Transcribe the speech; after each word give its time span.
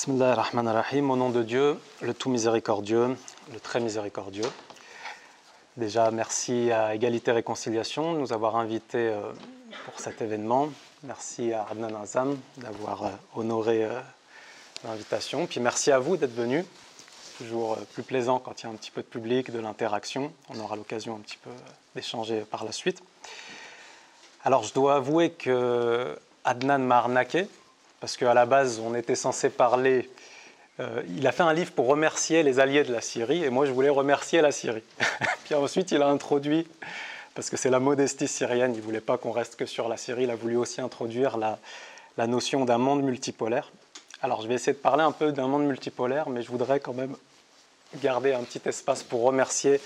Bismillah 0.00 0.32
ar-Rahim, 0.32 1.10
au 1.10 1.16
nom 1.16 1.28
de 1.28 1.42
Dieu, 1.42 1.78
le 2.00 2.14
tout 2.14 2.30
miséricordieux, 2.30 3.18
le 3.52 3.60
très 3.60 3.80
miséricordieux. 3.80 4.50
Déjà, 5.76 6.10
merci 6.10 6.72
à 6.72 6.94
Égalité 6.94 7.32
Réconciliation 7.32 8.14
de 8.14 8.18
nous 8.20 8.32
avoir 8.32 8.56
invités 8.56 9.10
euh, 9.10 9.20
pour 9.84 10.00
cet 10.00 10.22
événement. 10.22 10.70
Merci 11.02 11.52
à 11.52 11.66
Adnan 11.70 11.94
Azam 12.00 12.38
d'avoir 12.56 13.04
euh, 13.04 13.08
honoré 13.36 13.84
euh, 13.84 14.00
l'invitation. 14.84 15.46
Puis 15.46 15.60
merci 15.60 15.92
à 15.92 15.98
vous 15.98 16.16
d'être 16.16 16.34
venus. 16.34 16.64
C'est 17.22 17.44
toujours 17.44 17.76
plus 17.92 18.02
plaisant 18.02 18.38
quand 18.38 18.62
il 18.62 18.64
y 18.64 18.68
a 18.70 18.72
un 18.72 18.76
petit 18.76 18.90
peu 18.90 19.02
de 19.02 19.06
public, 19.06 19.50
de 19.50 19.60
l'interaction. 19.60 20.32
On 20.48 20.58
aura 20.60 20.76
l'occasion 20.76 21.16
un 21.16 21.20
petit 21.20 21.38
peu 21.44 21.50
d'échanger 21.94 22.40
par 22.50 22.64
la 22.64 22.72
suite. 22.72 23.02
Alors, 24.44 24.62
je 24.62 24.72
dois 24.72 24.94
avouer 24.94 25.32
que 25.32 26.18
Adnan 26.44 26.78
m'a 26.78 26.96
arnaqué 26.96 27.48
parce 28.00 28.16
qu'à 28.16 28.34
la 28.34 28.46
base, 28.46 28.80
on 28.80 28.94
était 28.94 29.14
censé 29.14 29.50
parler. 29.50 30.10
Euh, 30.80 31.02
il 31.16 31.26
a 31.26 31.32
fait 31.32 31.42
un 31.42 31.52
livre 31.52 31.72
pour 31.72 31.86
remercier 31.86 32.42
les 32.42 32.58
alliés 32.58 32.82
de 32.82 32.92
la 32.92 33.02
Syrie, 33.02 33.44
et 33.44 33.50
moi, 33.50 33.66
je 33.66 33.72
voulais 33.72 33.90
remercier 33.90 34.40
la 34.40 34.50
Syrie. 34.50 34.82
Puis 35.44 35.54
ensuite, 35.54 35.92
il 35.92 36.00
a 36.00 36.08
introduit, 36.08 36.66
parce 37.34 37.50
que 37.50 37.58
c'est 37.58 37.70
la 37.70 37.78
modestie 37.78 38.26
syrienne, 38.26 38.72
il 38.74 38.78
ne 38.78 38.82
voulait 38.82 39.02
pas 39.02 39.18
qu'on 39.18 39.32
reste 39.32 39.56
que 39.56 39.66
sur 39.66 39.88
la 39.88 39.98
Syrie, 39.98 40.24
il 40.24 40.30
a 40.30 40.36
voulu 40.36 40.56
aussi 40.56 40.80
introduire 40.80 41.36
la, 41.36 41.58
notion 42.26 42.66
d'un 42.66 42.76
monde 42.76 43.02
multipolaire. 43.02 43.70
Alors, 44.20 44.42
je 44.42 44.48
vais 44.48 44.54
essayer 44.54 44.74
de 44.74 44.78
parler 44.78 45.02
un 45.02 45.12
peu 45.12 45.32
d'un 45.32 45.46
monde 45.46 45.64
multipolaire, 45.64 46.28
mais 46.28 46.42
je 46.42 46.50
voudrais 46.50 46.80
quand 46.80 46.92
même 46.92 47.16
garder 48.02 48.34
un 48.34 48.42
petit 48.42 48.60
espace 48.66 49.02
pour 49.02 49.22
remercier 49.22 49.80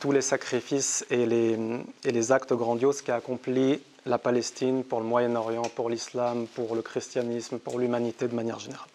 tous 0.00 0.12
les 0.12 0.20
sacrifices 0.20 1.06
et 1.10 1.24
les, 1.24 1.58
et 2.04 2.12
les 2.12 2.32
actes 2.32 2.52
grandioses 2.52 3.00
qu'a 3.00 3.16
accompli 3.16 3.80
la 4.06 4.18
Palestine, 4.18 4.84
pour 4.84 5.00
le 5.00 5.06
Moyen-Orient, 5.06 5.62
pour 5.74 5.88
l'islam, 5.88 6.46
pour 6.46 6.74
le 6.74 6.82
christianisme, 6.82 7.58
pour 7.58 7.78
l'humanité 7.78 8.28
de 8.28 8.34
manière 8.34 8.58
générale. 8.58 8.88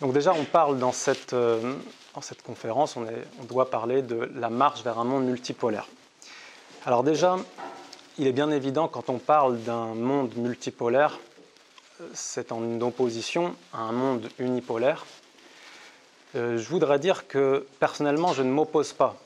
Donc 0.00 0.12
déjà, 0.12 0.32
on 0.32 0.44
parle 0.44 0.78
dans 0.78 0.92
cette, 0.92 1.32
euh, 1.32 1.74
conférence, 2.44 2.96
on, 2.96 3.04
doit 3.44 3.70
parler 3.70 4.02
de 4.02 4.30
la 4.36 4.48
marche 4.48 4.82
vers 4.82 4.98
un 4.98 5.04
monde 5.04 5.24
multipolaire. 5.24 5.88
Alors 6.86 7.02
déjà, 7.02 7.36
il 8.16 8.28
est 8.28 8.32
bien 8.32 8.50
évident 8.50 8.86
quand 8.86 9.10
on 9.10 9.18
parle 9.18 9.58
d'un 9.60 9.94
monde 9.94 10.36
multipolaire, 10.36 11.18
c'est 12.12 12.52
en 12.52 12.80
opposition 12.80 13.56
à 13.72 13.78
un 13.78 13.92
monde 13.92 14.28
unipolaire. 14.38 15.04
Euh, 16.36 16.58
je 16.58 16.68
voudrais 16.68 17.00
dire 17.00 17.26
que 17.26 17.66
personnellement, 17.80 18.32
je 18.32 18.42
ne 18.42 18.50
m'oppose 18.50 18.92
pas 18.92 19.16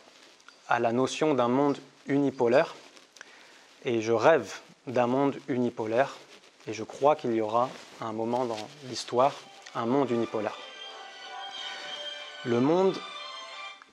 à 0.68 0.78
la 0.78 0.92
notion 0.92 1.34
d'un 1.34 1.48
monde 1.48 1.76
unipolaire 2.06 2.74
et 3.84 4.00
je 4.00 4.12
rêve 4.12 4.60
d'un 4.86 5.06
monde 5.06 5.36
unipolaire. 5.48 6.16
Et 6.66 6.72
je 6.72 6.84
crois 6.84 7.16
qu'il 7.16 7.34
y 7.34 7.40
aura 7.40 7.68
un 8.00 8.12
moment 8.12 8.44
dans 8.44 8.68
l'histoire, 8.88 9.34
un 9.74 9.86
monde 9.86 10.10
unipolaire. 10.10 10.56
Le 12.44 12.60
monde 12.60 12.96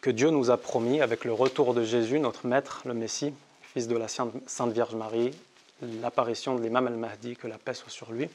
que 0.01 0.09
Dieu 0.09 0.29
nous 0.29 0.49
a 0.51 0.57
promis 0.57 1.01
avec 1.01 1.25
le 1.25 1.33
retour 1.33 1.73
de 1.73 1.83
Jésus, 1.83 2.19
notre 2.19 2.47
Maître, 2.47 2.81
le 2.85 2.93
Messie, 2.93 3.33
fils 3.61 3.87
de 3.87 3.97
la 3.97 4.07
Sainte 4.07 4.71
Vierge 4.71 4.95
Marie, 4.95 5.31
l'apparition 6.01 6.55
de 6.55 6.61
l'imam 6.61 6.87
al-Mahdi, 6.87 7.35
que 7.35 7.47
la 7.47 7.57
paix 7.57 7.73
soit 7.73 7.91
sur 7.91 8.11
lui. 8.11 8.29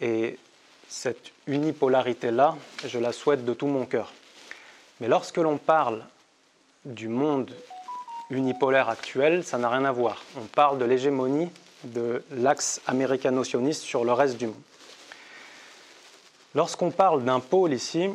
Et 0.00 0.38
cette 0.88 1.32
unipolarité-là, 1.46 2.56
je 2.86 2.98
la 2.98 3.12
souhaite 3.12 3.44
de 3.44 3.54
tout 3.54 3.66
mon 3.66 3.86
cœur. 3.86 4.12
Mais 5.00 5.08
lorsque 5.08 5.38
l'on 5.38 5.56
parle 5.56 6.04
du 6.84 7.08
monde 7.08 7.52
unipolaire 8.30 8.88
actuel, 8.88 9.44
ça 9.44 9.58
n'a 9.58 9.68
rien 9.68 9.84
à 9.84 9.92
voir. 9.92 10.22
On 10.36 10.46
parle 10.46 10.78
de 10.78 10.84
l'hégémonie 10.84 11.50
de 11.84 12.22
l'axe 12.30 12.80
américano-sioniste 12.86 13.82
sur 13.82 14.04
le 14.04 14.12
reste 14.12 14.36
du 14.36 14.46
monde. 14.46 14.62
Lorsqu'on 16.54 16.90
parle 16.90 17.24
d'un 17.24 17.40
pôle 17.40 17.72
ici, 17.72 18.08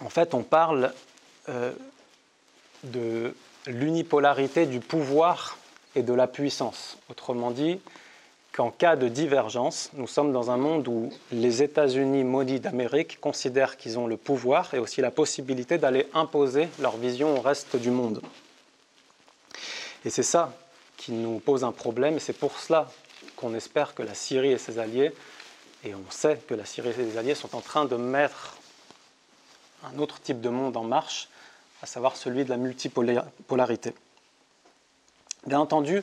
en 0.00 0.08
fait, 0.08 0.34
on 0.34 0.42
parle 0.42 0.92
euh, 1.48 1.72
de 2.84 3.34
l'unipolarité 3.66 4.66
du 4.66 4.80
pouvoir 4.80 5.58
et 5.94 6.02
de 6.02 6.12
la 6.12 6.26
puissance. 6.26 6.98
Autrement 7.10 7.50
dit, 7.50 7.80
qu'en 8.52 8.70
cas 8.70 8.96
de 8.96 9.08
divergence, 9.08 9.90
nous 9.94 10.06
sommes 10.06 10.32
dans 10.32 10.50
un 10.50 10.56
monde 10.56 10.88
où 10.88 11.12
les 11.30 11.62
États-Unis 11.62 12.24
maudits 12.24 12.60
d'Amérique 12.60 13.20
considèrent 13.20 13.76
qu'ils 13.76 13.98
ont 13.98 14.06
le 14.06 14.16
pouvoir 14.16 14.72
et 14.74 14.78
aussi 14.78 15.00
la 15.00 15.10
possibilité 15.10 15.78
d'aller 15.78 16.08
imposer 16.14 16.68
leur 16.80 16.96
vision 16.96 17.36
au 17.36 17.40
reste 17.40 17.76
du 17.76 17.90
monde. 17.90 18.20
Et 20.04 20.10
c'est 20.10 20.22
ça 20.22 20.52
qui 20.96 21.12
nous 21.12 21.38
pose 21.38 21.64
un 21.64 21.72
problème, 21.72 22.16
et 22.16 22.20
c'est 22.20 22.32
pour 22.32 22.58
cela 22.58 22.90
qu'on 23.36 23.54
espère 23.54 23.94
que 23.94 24.02
la 24.02 24.14
Syrie 24.14 24.52
et 24.52 24.58
ses 24.58 24.78
alliés, 24.78 25.12
et 25.84 25.94
on 25.94 26.10
sait 26.10 26.40
que 26.48 26.54
la 26.54 26.64
Syrie 26.64 26.90
et 26.90 26.92
ses 26.92 27.16
alliés 27.18 27.34
sont 27.34 27.54
en 27.54 27.60
train 27.60 27.84
de 27.84 27.96
mettre 27.96 28.56
un 29.84 29.98
autre 29.98 30.20
type 30.20 30.40
de 30.40 30.48
monde 30.48 30.76
en 30.76 30.84
marche, 30.84 31.28
à 31.82 31.86
savoir 31.86 32.16
celui 32.16 32.44
de 32.44 32.50
la 32.50 32.56
multipolarité. 32.56 33.94
Bien 35.46 35.60
entendu, 35.60 36.02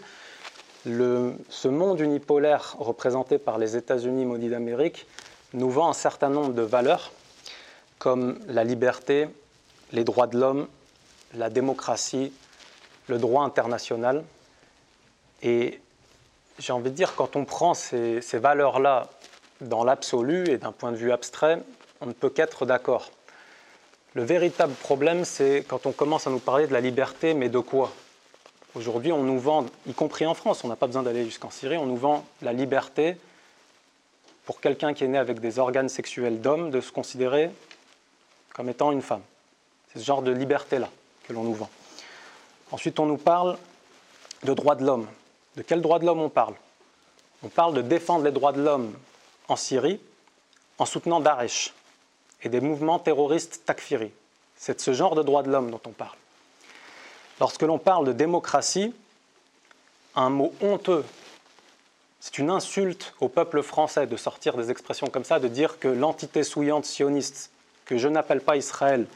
ce 0.86 1.68
monde 1.68 2.00
unipolaire 2.00 2.76
représenté 2.80 3.38
par 3.38 3.58
les 3.58 3.76
États-Unis 3.76 4.24
maudits 4.26 4.50
d'Amérique 4.50 5.08
nous 5.54 5.70
vend 5.70 5.90
un 5.90 5.94
certain 5.94 6.30
nombre 6.30 6.54
de 6.54 6.62
valeurs 6.62 7.12
comme 7.98 8.40
la 8.48 8.64
liberté, 8.64 9.28
les 9.92 10.04
droits 10.04 10.28
de 10.28 10.38
l'homme, 10.40 10.68
la 11.34 11.50
démocratie, 11.50 12.32
le 13.08 13.18
droit 13.18 13.44
international. 13.44 14.24
Et 15.42 15.80
j'ai 16.60 16.74
envie 16.74 16.90
de 16.90 16.96
dire, 16.96 17.16
quand 17.16 17.36
on 17.36 17.46
prend 17.46 17.74
ces, 17.74 18.22
valeurs-là 18.34 19.10
dans 19.62 19.84
l'absolu 19.84 20.50
et 20.50 20.58
d'un 20.58 20.72
point 20.72 20.92
de 20.92 20.98
vue 20.98 21.12
abstrait, 21.12 21.62
on 22.02 22.08
ne 22.08 22.14
peut 22.14 22.30
qu'être 22.30 22.66
d'accord. 22.66 23.12
Le 24.14 24.24
véritable 24.24 24.74
problème, 24.74 25.26
c'est 25.26 25.66
quand 25.68 25.86
on 25.86 25.92
commence 25.92 26.28
à 26.28 26.30
nous 26.30 26.40
parler 26.40 26.68
de 26.68 26.74
la 26.74 26.82
liberté, 26.82 27.34
mais 27.34 27.50
de 27.50 27.60
quoi? 27.60 27.92
Aujourd'hui, 28.74 29.12
on 29.12 29.24
nous 29.24 29.40
vend, 29.40 29.66
y 29.88 29.94
compris 29.94 30.26
en 30.26 30.34
France, 30.34 30.64
on 30.64 30.68
n'a 30.68 30.76
pas 30.76 30.88
besoin 30.88 31.04
d'aller 31.04 31.26
jusqu'en 31.26 31.50
Syrie, 31.50 31.78
on 31.78 31.86
nous 31.86 31.98
vend 31.98 32.26
la 32.42 32.54
liberté 32.54 33.18
pour 34.46 34.62
quelqu'un 34.62 34.94
qui 34.94 35.04
est 35.04 35.08
né 35.08 35.18
avec 35.18 35.40
des 35.40 35.60
organes 35.60 35.90
sexuels 35.90 36.42
d'homme 36.42 36.72
de 36.72 36.82
se 36.82 36.92
considérer 36.92 37.50
comme 38.54 38.70
étant 38.70 38.92
une 38.92 39.02
femme. 39.02 39.22
C'est 39.92 40.00
ce 40.00 40.06
genre 40.06 40.22
de 40.22 40.32
liberté-là 40.32 40.90
que 41.28 41.34
l'on 41.34 41.44
nous 41.44 41.54
vend. 41.54 41.70
Ensuite, 42.76 43.00
on 43.00 43.06
nous 43.06 43.16
parle 43.16 43.58
de 44.44 44.54
droits 44.54 44.76
de 44.76 44.86
l'homme. 44.86 45.08
De 45.56 45.62
quel 45.62 45.82
droit 45.82 45.98
de 45.98 46.06
l'homme 46.06 46.20
on 46.20 46.28
parle? 46.28 46.56
On 47.42 47.48
parle 47.48 47.74
de 47.74 47.82
défendre 47.82 48.26
les 48.26 48.34
droits 48.34 48.52
de 48.52 48.62
l'homme 48.62 48.94
en 49.48 49.56
Syrie 49.56 50.02
en 50.78 50.86
soutenant 50.86 51.22
Daesh 51.22 51.74
et 52.44 52.50
des 52.50 52.60
mouvements 52.60 53.00
terroristes 53.00 53.62
takfiri. 53.66 54.12
C'est 54.58 54.76
de 54.76 54.82
ce 54.82 54.92
genre 54.92 55.16
de 55.16 55.24
droits 55.24 55.42
de 55.42 55.50
l'homme 55.50 55.72
dont 55.72 55.80
on 55.86 55.92
parle. 55.92 56.18
Lorsque 57.40 57.62
l'on 57.62 57.80
parle 57.80 58.08
de 58.08 58.12
démocratie, 58.12 58.94
un 60.18 60.30
mot 60.30 60.54
honteux, 60.62 61.06
c'est 62.20 62.40
une 62.40 62.50
insulte 62.50 63.14
au 63.22 63.30
peuple 63.30 63.64
français 63.64 64.06
de 64.06 64.18
sortir 64.18 64.58
des 64.58 64.70
expressions 64.70 65.08
comme 65.08 65.24
ça, 65.24 65.40
de 65.40 65.48
dire 65.48 65.80
que 65.80 65.88
l'entité 65.88 66.44
souillante 66.44 66.84
sioniste, 66.84 67.52
que 67.86 67.98
je 67.98 68.10
n'appelle 68.10 68.42
pas 68.42 68.58
Israël, 68.58 69.08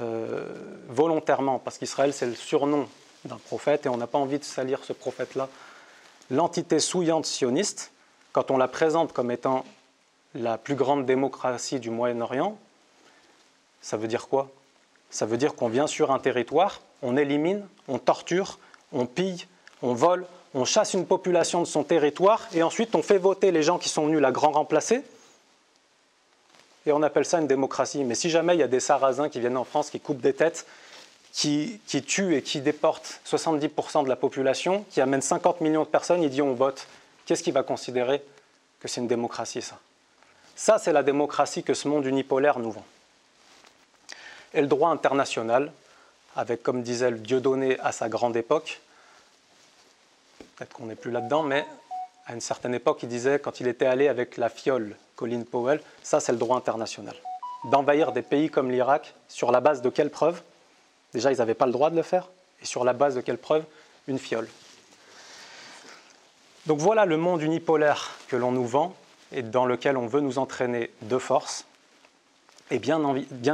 euh, 0.00 0.46
volontairement, 0.88 1.58
parce 1.58 1.78
qu'Israël, 1.78 2.12
c'est 2.12 2.26
le 2.26 2.34
surnom 2.34 2.88
d'un 3.24 3.36
prophète 3.36 3.86
et 3.86 3.88
on 3.88 3.96
n'a 3.96 4.06
pas 4.06 4.18
envie 4.18 4.38
de 4.38 4.44
salir 4.44 4.84
ce 4.84 4.92
prophète-là. 4.92 5.48
L'entité 6.30 6.78
souillante 6.78 7.26
sioniste, 7.26 7.90
quand 8.32 8.50
on 8.50 8.56
la 8.56 8.68
présente 8.68 9.12
comme 9.12 9.30
étant 9.30 9.64
la 10.34 10.58
plus 10.58 10.74
grande 10.74 11.06
démocratie 11.06 11.80
du 11.80 11.90
Moyen-Orient, 11.90 12.56
ça 13.80 13.96
veut 13.96 14.08
dire 14.08 14.28
quoi? 14.28 14.48
Ça 15.10 15.26
veut 15.26 15.36
dire 15.36 15.54
qu'on 15.54 15.68
vient 15.68 15.86
sur 15.86 16.12
un 16.12 16.18
territoire, 16.18 16.80
on 17.02 17.16
élimine, 17.16 17.66
on 17.88 17.98
torture, 17.98 18.58
on 18.92 19.06
pille, 19.06 19.46
on 19.82 19.94
vole, 19.94 20.26
on 20.54 20.64
chasse 20.64 20.94
une 20.94 21.06
population 21.06 21.60
de 21.60 21.66
son 21.66 21.82
territoire 21.82 22.46
et 22.52 22.62
ensuite 22.62 22.94
on 22.94 23.02
fait 23.02 23.18
voter 23.18 23.50
les 23.50 23.62
gens 23.62 23.78
qui 23.78 23.88
sont 23.88 24.06
venus 24.06 24.20
la 24.20 24.32
grand 24.32 24.52
remplacer 24.52 25.02
et 26.88 26.92
on 26.92 27.02
appelle 27.02 27.24
ça 27.24 27.38
une 27.38 27.46
démocratie. 27.46 28.02
Mais 28.04 28.14
si 28.14 28.30
jamais 28.30 28.54
il 28.54 28.60
y 28.60 28.62
a 28.62 28.68
des 28.68 28.80
sarrasins 28.80 29.28
qui 29.28 29.40
viennent 29.40 29.56
en 29.56 29.64
France, 29.64 29.90
qui 29.90 30.00
coupent 30.00 30.20
des 30.20 30.32
têtes, 30.32 30.66
qui, 31.32 31.80
tuent 32.06 32.34
et 32.34 32.42
qui 32.42 32.60
déportent 32.60 33.20
70% 33.26 34.04
de 34.04 34.08
la 34.08 34.16
population, 34.16 34.84
qui 34.90 35.00
amènent 35.00 35.22
50 35.22 35.60
millions 35.60 35.84
de 35.84 35.88
personnes, 35.88 36.22
il 36.22 36.30
dit 36.30 36.42
on 36.42 36.54
vote, 36.54 36.86
qu'est-ce 37.26 37.42
qu'il 37.42 37.52
va 37.52 37.62
considérer 37.62 38.22
que 38.80 38.88
c'est 38.88 39.00
une 39.00 39.06
démocratie 39.06 39.62
ça? 39.62 39.78
Ça, 40.56 40.78
c'est 40.78 40.92
la 40.92 41.02
démocratie 41.02 41.62
que 41.62 41.74
ce 41.74 41.86
monde 41.86 42.04
unipolaire 42.06 42.58
nous 42.58 42.72
vend. 42.72 42.84
Et 44.54 44.60
le 44.60 44.66
droit 44.66 44.90
international, 44.90 45.72
avec, 46.34 46.62
comme 46.62 46.82
disait 46.82 47.10
le 47.10 47.18
Dieudonné 47.18 47.78
à 47.80 47.92
sa 47.92 48.08
grande 48.08 48.36
époque, 48.36 48.80
peut-être 50.56 50.72
qu'on 50.72 50.86
n'est 50.86 50.96
plus 50.96 51.12
là-dedans, 51.12 51.42
mais 51.44 51.64
à 52.26 52.34
une 52.34 52.40
certaine 52.40 52.74
époque, 52.74 53.00
il 53.02 53.08
disait, 53.08 53.38
quand 53.38 53.60
il 53.60 53.68
était 53.68 53.86
allé 53.86 54.08
avec 54.08 54.36
la 54.36 54.48
fiole, 54.48 54.96
Colin 55.18 55.42
Powell, 55.42 55.80
ça 56.04 56.20
c'est 56.20 56.30
le 56.30 56.38
droit 56.38 56.56
international. 56.56 57.16
D'envahir 57.64 58.12
des 58.12 58.22
pays 58.22 58.50
comme 58.50 58.70
l'Irak, 58.70 59.14
sur 59.26 59.50
la 59.50 59.60
base 59.60 59.82
de 59.82 59.90
quelle 59.90 60.10
preuve? 60.10 60.40
Déjà, 61.12 61.32
ils 61.32 61.38
n'avaient 61.38 61.54
pas 61.54 61.66
le 61.66 61.72
droit 61.72 61.90
de 61.90 61.96
le 61.96 62.02
faire. 62.02 62.28
Et 62.62 62.66
sur 62.66 62.84
la 62.84 62.92
base 62.92 63.16
de 63.16 63.20
quelle 63.20 63.36
preuve? 63.36 63.64
Une 64.06 64.20
fiole. 64.20 64.48
Donc 66.66 66.78
voilà 66.78 67.04
le 67.04 67.16
monde 67.16 67.42
unipolaire 67.42 68.12
que 68.28 68.36
l'on 68.36 68.52
nous 68.52 68.66
vend. 68.66 68.94
et 69.32 69.42
dans 69.42 69.66
lequel 69.66 69.96
on 69.96 70.06
veut 70.06 70.20
nous 70.20 70.38
entraîner 70.38 70.90
de 71.02 71.18
force. 71.18 71.64
Et 72.70 72.78
bien, 72.78 73.02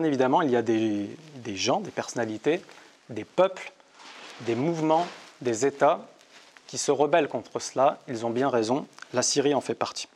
évidemment, 0.04 0.42
il 0.42 0.50
y 0.50 0.56
a 0.56 0.62
des 0.62 1.16
gens, 1.46 1.80
des 1.80 1.90
personnalités, 1.90 2.60
des 3.10 3.24
peuples, 3.24 3.72
des 4.40 4.54
mouvements, 4.54 5.06
des 5.40 5.66
États 5.66 6.00
qui 6.66 6.78
se 6.78 6.90
rebellent 6.90 7.28
contre 7.28 7.60
cela. 7.60 7.98
Ils 8.08 8.26
ont 8.26 8.30
bien 8.30 8.48
raison. 8.48 8.86
La 9.12 9.22
Syrie 9.22 9.54
en 9.54 9.60
fait 9.60 9.74
partie. 9.74 10.08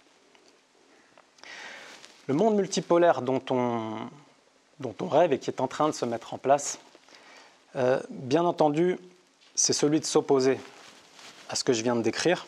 Le 2.29 2.35
monde 2.35 2.57
multipolaire 2.57 3.23
dont 3.23 3.43
on, 3.51 5.09
rêve 5.09 5.33
et 5.33 5.39
qui 5.39 5.49
est 5.49 5.63
en 5.63 5.67
train 5.67 5.89
de 5.89 5.95
se 5.95 6.05
mettre 6.05 6.35
en 6.35 6.39
place, 6.39 6.79
euh, 7.75 8.01
bien 8.11 8.45
entendu, 8.45 8.99
c'est 9.55 9.73
celui 9.73 9.99
de 9.99 10.05
s'opposer 10.05 10.61
à 11.49 11.57
ce 11.57 11.65
que 11.65 11.73
je 11.73 11.83
viens 11.83 11.97
de 11.97 12.03
décrire. 12.03 12.47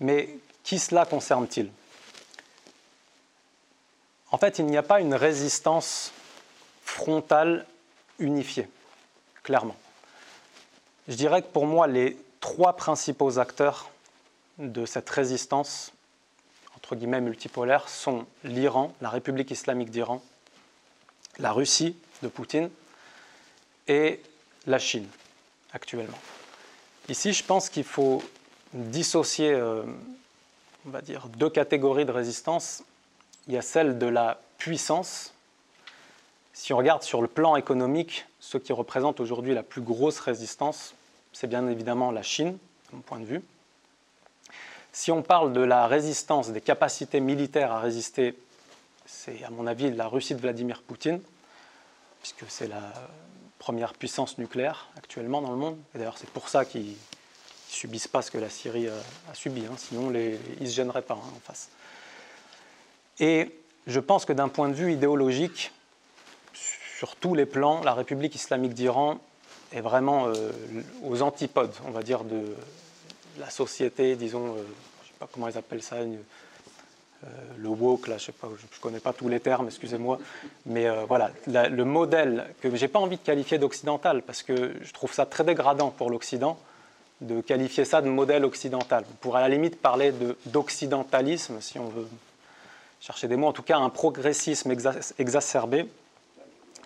Mais 0.00 0.38
qui 0.64 0.78
cela 0.78 1.06
concerne-t-il? 1.06 1.70
En 4.30 4.36
fait, 4.36 4.58
il 4.58 4.66
n'y 4.66 4.76
a 4.76 4.82
pas 4.82 5.00
une 5.00 5.14
résistance 5.14 6.12
frontale 6.84 7.64
unifiée, 8.18 8.68
clairement. 9.44 9.76
Je 11.08 11.14
dirais 11.14 11.40
que 11.40 11.48
pour 11.48 11.64
moi, 11.64 11.86
les 11.86 12.18
trois 12.40 12.74
principaux 12.74 13.38
acteurs 13.38 13.88
de 14.58 14.84
cette 14.84 15.08
résistance, 15.08 15.90
entre 16.88 16.96
guillemets 16.96 17.20
multipolaire, 17.20 17.86
sont 17.86 18.24
l'Iran, 18.44 18.94
la 19.02 19.10
République 19.10 19.50
islamique 19.50 19.90
d'Iran, 19.90 20.22
la 21.38 21.52
Russie 21.52 21.94
de 22.22 22.28
Poutine 22.28 22.70
et 23.88 24.22
la 24.66 24.78
Chine 24.78 25.06
actuellement. 25.74 26.16
Ici, 27.10 27.34
je 27.34 27.44
pense 27.44 27.68
qu'il 27.68 27.84
faut 27.84 28.22
dissocier, 28.72 29.52
euh, 29.52 29.82
on 30.86 30.88
va 30.88 31.02
dire, 31.02 31.28
deux 31.36 31.50
catégories 31.50 32.06
de 32.06 32.10
résistance. 32.10 32.82
Il 33.48 33.52
y 33.52 33.58
a 33.58 33.62
celle 33.62 33.98
de 33.98 34.06
la 34.06 34.40
puissance. 34.56 35.34
Si 36.54 36.72
on 36.72 36.78
regarde 36.78 37.02
sur 37.02 37.20
le 37.20 37.28
plan 37.28 37.56
économique, 37.56 38.24
ce 38.40 38.56
qui 38.56 38.72
représente 38.72 39.20
aujourd'hui 39.20 39.52
la 39.52 39.62
plus 39.62 39.82
grosse 39.82 40.20
résistance, 40.20 40.94
c'est 41.34 41.48
bien 41.48 41.68
évidemment 41.68 42.10
la 42.10 42.22
Chine, 42.22 42.52
de 42.52 42.96
mon 42.96 43.02
point 43.02 43.20
de 43.20 43.26
vue. 43.26 43.42
Si 44.98 45.12
on 45.12 45.22
parle 45.22 45.52
de 45.52 45.60
la 45.60 45.86
résistance, 45.86 46.50
des 46.50 46.60
capacités 46.60 47.20
militaires 47.20 47.70
à 47.70 47.78
résister, 47.78 48.36
c'est 49.06 49.44
à 49.44 49.50
mon 49.50 49.68
avis 49.68 49.92
la 49.92 50.08
Russie 50.08 50.34
de 50.34 50.40
Vladimir 50.40 50.82
Poutine, 50.82 51.20
puisque 52.20 52.44
c'est 52.48 52.66
la 52.66 52.82
première 53.60 53.94
puissance 53.94 54.38
nucléaire 54.38 54.88
actuellement 54.96 55.40
dans 55.40 55.52
le 55.52 55.56
monde. 55.56 55.78
Et 55.94 55.98
d'ailleurs, 55.98 56.18
c'est 56.18 56.28
pour 56.30 56.48
ça 56.48 56.64
qu'ils 56.64 56.88
ne 56.90 56.96
subissent 57.68 58.08
pas 58.08 58.22
ce 58.22 58.32
que 58.32 58.38
la 58.38 58.50
Syrie 58.50 58.88
a, 58.88 59.34
subi, 59.34 59.66
hein. 59.66 59.76
sinon 59.76 60.10
ils 60.10 60.36
ne 60.60 60.66
se 60.66 60.74
gêneraient 60.74 61.02
pas 61.02 61.14
hein, 61.14 61.32
en 61.36 61.40
face. 61.46 61.68
Et 63.20 63.56
je 63.86 64.00
pense 64.00 64.24
que 64.24 64.32
d'un 64.32 64.48
point 64.48 64.68
de 64.68 64.74
vue 64.74 64.92
idéologique, 64.92 65.70
sur 66.54 67.14
tous 67.14 67.36
les 67.36 67.46
plans, 67.46 67.84
la 67.84 67.94
République 67.94 68.34
islamique 68.34 68.74
d'Iran 68.74 69.20
est 69.70 69.80
vraiment 69.80 70.26
euh, 70.26 70.50
aux 71.04 71.22
antipodes, 71.22 71.76
on 71.86 71.92
va 71.92 72.02
dire, 72.02 72.24
de 72.24 72.56
la 73.38 73.50
société, 73.50 74.16
disons, 74.16 74.46
euh, 74.46 74.56
je 74.56 74.60
ne 74.60 75.08
sais 75.08 75.18
pas 75.18 75.28
comment 75.32 75.48
ils 75.48 75.58
appellent 75.58 75.82
ça, 75.82 75.96
euh, 75.96 76.06
le 77.56 77.68
woke, 77.68 78.08
là, 78.08 78.18
je 78.18 78.30
je 78.30 78.80
connais 78.80 79.00
pas 79.00 79.12
tous 79.12 79.28
les 79.28 79.40
termes, 79.40 79.66
excusez-moi, 79.66 80.18
mais 80.66 80.86
voilà, 81.06 81.30
le 81.46 81.84
modèle 81.84 82.46
que 82.60 82.74
j'ai 82.76 82.88
pas 82.88 83.00
envie 83.00 83.16
de 83.16 83.22
qualifier 83.22 83.58
d'occidental 83.58 84.22
parce 84.22 84.42
que 84.42 84.72
je 84.80 84.92
trouve 84.92 85.12
ça 85.12 85.26
très 85.26 85.42
dégradant 85.42 85.90
pour 85.90 86.10
l'Occident 86.10 86.58
de 87.20 87.40
qualifier 87.40 87.84
ça 87.84 88.00
de 88.00 88.08
modèle 88.08 88.44
occidental. 88.44 89.04
On 89.10 89.14
pourrait 89.16 89.40
à 89.40 89.48
la 89.48 89.54
limite 89.54 89.80
parler 89.80 90.12
d'occidentalisme 90.46 91.60
si 91.60 91.78
on 91.78 91.88
veut 91.88 92.06
chercher 93.00 93.28
des 93.28 93.36
mots, 93.36 93.48
en 93.48 93.52
tout 93.52 93.62
cas 93.62 93.78
un 93.78 93.90
progressisme 93.90 94.72
exacerbé 95.18 95.88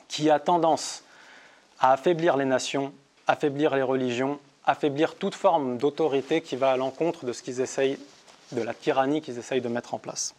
qui 0.09 0.31
a 0.31 0.39
tendance 0.39 1.05
à 1.79 1.93
affaiblir 1.93 2.37
les 2.37 2.45
nations, 2.45 2.93
affaiblir 3.27 3.75
les 3.75 3.83
religions, 3.83 4.39
affaiblir 4.65 5.17
toute 5.17 5.35
forme 5.35 5.79
d'autorité 5.79 6.41
qui 6.41 6.57
va 6.57 6.73
à 6.73 6.77
l'encontre 6.77 7.25
de 7.25 7.33
ce 7.33 7.43
qu'ils 7.43 7.61
essayent, 7.61 7.99
de 8.53 8.63
la 8.63 8.75
tyrannie 8.75 9.21
qu'ils 9.21 9.39
essayent 9.39 9.61
de 9.61 9.69
mettre 9.69 9.95
en 9.95 9.99
place. 9.99 10.35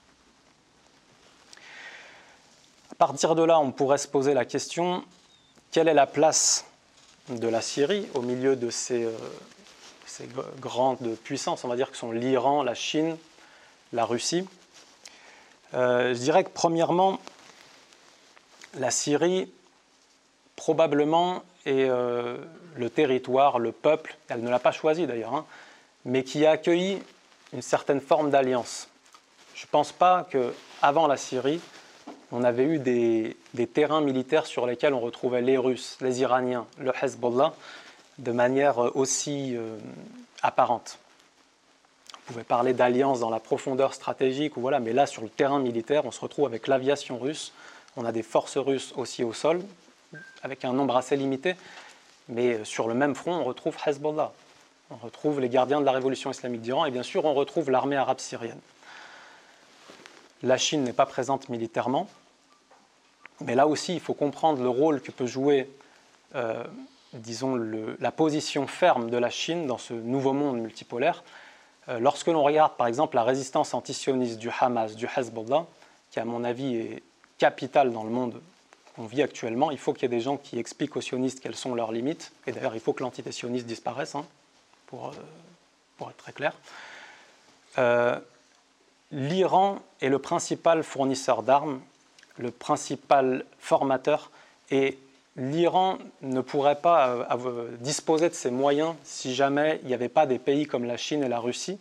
À 2.91 2.95
partir 2.95 3.35
de 3.35 3.43
là, 3.43 3.59
on 3.59 3.71
pourrait 3.71 3.97
se 3.97 4.07
poser 4.07 4.33
la 4.33 4.45
question 4.45 5.03
quelle 5.71 5.87
est 5.87 5.93
la 5.93 6.05
place 6.05 6.65
de 7.29 7.47
la 7.47 7.61
Syrie 7.61 8.07
au 8.13 8.21
milieu 8.21 8.55
de 8.55 8.69
ces, 8.69 9.05
euh, 9.05 9.11
grandes 10.59 11.15
puissances, 11.23 11.63
on 11.63 11.67
va 11.67 11.75
dire 11.75 11.89
que 11.89 11.97
sont 11.97 12.11
l'Iran, 12.11 12.61
la 12.61 12.75
Chine, 12.75 13.17
la 13.91 14.05
Russie 14.05 14.47
euh, 15.73 16.13
Je 16.13 16.19
dirais 16.19 16.43
que 16.43 16.51
premièrement, 16.53 17.19
la 18.75 18.91
Syrie 18.91 19.51
probablement 20.55 21.41
est 21.65 21.89
euh, 21.89 22.37
le 22.75 22.89
territoire, 22.89 23.59
le 23.59 23.71
peuple, 23.71 24.15
elle 24.29 24.41
ne 24.41 24.49
l'a 24.49 24.59
pas 24.59 24.71
choisi 24.71 25.07
d'ailleurs, 25.07 25.33
hein, 25.33 25.45
mais 26.05 26.23
qui 26.23 26.45
a 26.45 26.51
accueilli 26.51 27.01
une 27.53 27.61
certaine 27.61 28.01
forme 28.01 28.29
d'alliance. 28.29 28.87
Je 29.55 29.65
ne 29.65 29.69
pense 29.69 29.91
pas 29.91 30.27
qu'avant 30.29 31.07
la 31.07 31.17
Syrie, 31.17 31.61
on 32.31 32.43
avait 32.43 32.65
eu 32.65 32.79
des, 32.79 33.67
terrains 33.67 34.01
militaires 34.01 34.45
sur 34.45 34.65
lesquels 34.65 34.93
on 34.93 34.99
retrouvait 34.99 35.41
les 35.41 35.57
Russes, 35.57 35.97
les 36.01 36.21
Iraniens, 36.21 36.65
le 36.79 36.91
Hezbollah, 37.01 37.53
de 38.17 38.31
manière 38.31 38.95
aussi 38.95 39.55
euh, 39.55 39.77
apparente. 40.41 40.97
On 42.17 42.33
pouvait 42.33 42.43
parler 42.43 42.73
d'alliance 42.73 43.19
dans 43.19 43.29
la 43.29 43.39
profondeur 43.39 43.93
stratégique, 43.93 44.57
ou 44.57 44.61
voilà, 44.61 44.79
mais 44.79 44.93
là, 44.93 45.05
sur 45.05 45.21
le 45.21 45.29
terrain 45.29 45.59
militaire, 45.59 46.05
on 46.05 46.11
se 46.11 46.21
retrouve 46.21 46.45
avec 46.45 46.67
l'aviation 46.67 47.19
russe, 47.19 47.53
on 47.95 48.05
a 48.05 48.11
des 48.11 48.23
forces 48.23 48.57
russes 48.57 48.93
aussi 48.95 49.23
au 49.23 49.33
sol, 49.33 49.61
avec 50.41 50.65
un 50.65 50.73
nombre 50.73 50.95
assez 50.95 51.15
limité, 51.15 51.55
mais 52.29 52.63
sur 52.63 52.87
le 52.87 52.93
même 52.93 53.15
front, 53.15 53.33
on 53.33 53.43
retrouve 53.43 53.75
Hezbollah, 53.85 54.31
on 54.91 54.95
retrouve 54.95 55.39
les 55.39 55.49
gardiens 55.49 55.79
de 55.79 55.85
la 55.85 55.91
révolution 55.91 56.31
islamique 56.31 56.61
d'Iran, 56.61 56.85
et 56.85 56.91
bien 56.91 57.03
sûr, 57.03 57.25
on 57.25 57.33
retrouve 57.33 57.69
l'armée 57.69 57.97
arabe 57.97 58.19
syrienne. 58.19 58.59
La 60.41 60.57
Chine 60.57 60.83
n'est 60.83 60.93
pas 60.93 61.05
présente 61.05 61.49
militairement, 61.49 62.07
mais 63.41 63.55
là 63.55 63.67
aussi, 63.67 63.93
il 63.93 63.99
faut 63.99 64.13
comprendre 64.13 64.61
le 64.61 64.69
rôle 64.69 65.01
que 65.01 65.11
peut 65.11 65.25
jouer, 65.25 65.69
euh, 66.35 66.63
disons, 67.13 67.55
la 67.99 68.11
position 68.11 68.67
ferme 68.67 69.09
de 69.09 69.17
la 69.17 69.29
Chine 69.29 69.67
dans 69.67 69.77
ce 69.77 69.93
nouveau 69.93 70.33
monde 70.33 70.59
multipolaire. 70.59 71.23
Euh, 71.89 71.99
lorsque 71.99 72.27
l'on 72.27 72.43
regarde, 72.43 72.73
par 72.77 72.87
exemple, 72.87 73.15
la 73.15 73.23
résistance 73.23 73.73
antisioniste 73.73 74.37
du 74.37 74.49
Hamas, 74.59 74.95
du 74.95 75.07
Hezbollah, 75.15 75.65
qui, 76.11 76.19
à 76.19 76.25
mon 76.25 76.43
avis, 76.43 76.75
est 76.75 77.03
capitale 77.37 77.91
dans 77.91 78.03
le 78.03 78.09
monde 78.09 78.41
qu'on 78.95 79.05
vit 79.05 79.21
actuellement, 79.21 79.71
il 79.71 79.77
faut 79.77 79.93
qu'il 79.93 80.03
y 80.03 80.05
ait 80.05 80.17
des 80.17 80.21
gens 80.21 80.37
qui 80.37 80.59
expliquent 80.59 80.95
aux 80.95 81.01
sionistes 81.01 81.39
quelles 81.39 81.55
sont 81.55 81.75
leurs 81.75 81.91
limites. 81.91 82.31
Et 82.47 82.51
d'ailleurs, 82.51 82.75
il 82.75 82.81
faut 82.81 82.93
que 82.93 83.03
l'entité 83.03 83.31
sioniste 83.31 83.65
disparaisse, 83.65 84.15
hein, 84.15 84.25
pour, 84.87 85.07
euh, 85.07 85.11
pour, 85.97 86.09
être 86.09 86.17
très 86.17 86.33
clair. 86.33 86.53
Euh, 87.77 88.19
L'Iran 89.11 89.79
est 90.01 90.09
le 90.09 90.17
principal 90.17 90.83
fournisseur 90.83 91.43
d'armes, 91.43 91.81
le 92.37 92.49
principal 92.49 93.45
formateur, 93.59 94.31
et 94.71 94.97
l'Iran 95.35 95.99
ne 96.23 96.41
pourrait 96.41 96.81
pas 96.81 97.09
euh, 97.31 97.77
disposer 97.79 98.29
de 98.29 98.33
ces 98.33 98.49
moyens 98.49 98.95
si 99.03 99.35
jamais 99.35 99.79
il 99.83 99.87
n'y 99.87 99.93
avait 99.93 100.09
pas 100.09 100.25
des 100.25 100.39
pays 100.39 100.65
comme 100.65 100.85
la 100.85 100.97
Chine 100.97 101.23
et 101.23 101.29
la 101.29 101.39
Russie 101.39 101.79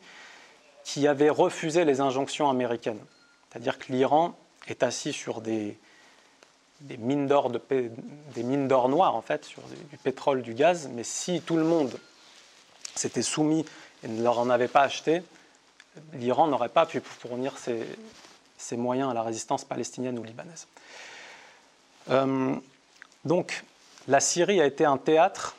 qui 0.84 1.06
avaient 1.06 1.30
refusé 1.30 1.86
les 1.86 2.00
injonctions 2.02 2.50
américaines. 2.50 3.00
C'est-à-dire 3.48 3.78
que 3.78 3.92
l'Iran 3.92 4.36
est 4.68 4.82
assis 4.82 5.14
sur 5.14 5.40
des, 5.40 5.78
des 6.82 6.96
mines 6.96 7.26
d'or 7.26 7.50
de, 7.50 7.60
noires 8.88 9.14
en 9.14 9.22
fait 9.22 9.44
sur 9.44 9.62
du, 9.62 9.96
pétrole, 9.98 10.42
du 10.42 10.54
gaz, 10.54 10.88
mais 10.92 11.04
si 11.04 11.40
tout 11.40 11.56
le 11.56 11.64
monde 11.64 11.98
s'était 12.94 13.22
soumis 13.22 13.64
et 14.04 14.08
ne 14.08 14.22
leur 14.22 14.38
en 14.38 14.50
avait 14.50 14.68
pas 14.68 14.82
acheté, 14.82 15.22
l'Iran 16.14 16.48
n'aurait 16.48 16.68
pas 16.68 16.86
pu 16.86 17.00
fournir 17.00 17.54
ses, 17.58 18.76
moyens 18.76 19.10
à 19.10 19.14
la 19.14 19.22
résistance 19.22 19.64
palestinienne 19.64 20.18
ou 20.18 20.24
libanaise. 20.24 20.66
Euh, 22.10 22.54
donc 23.24 23.64
la 24.08 24.20
Syrie 24.20 24.60
a 24.60 24.66
été 24.66 24.84
un 24.84 24.98
théâtre 24.98 25.56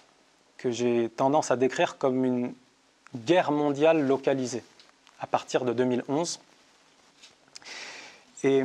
que 0.57 0.71
j'ai 0.71 1.09
tendance 1.09 1.51
à 1.51 1.55
décrire 1.55 1.97
comme 1.97 2.25
une 2.25 2.53
guerre 3.15 3.51
mondiale 3.51 4.01
localisée 4.05 4.63
à 5.19 5.27
partir 5.27 5.63
de 5.63 5.73
2011 5.73 6.39
et 8.43 8.63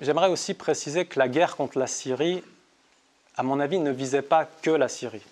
j'aimerais 0.00 0.28
aussi 0.28 0.54
préciser 0.54 1.06
que 1.06 1.18
la 1.18 1.28
guerre 1.28 1.56
contre 1.56 1.78
la 1.78 1.86
Syrie, 1.86 2.42
à 3.36 3.42
mon 3.42 3.60
avis, 3.60 3.78
ne 3.78 3.90
visait 3.90 4.22
pas 4.22 4.46
que 4.62 4.70
la 4.70 4.88
Syrie. 4.88 5.22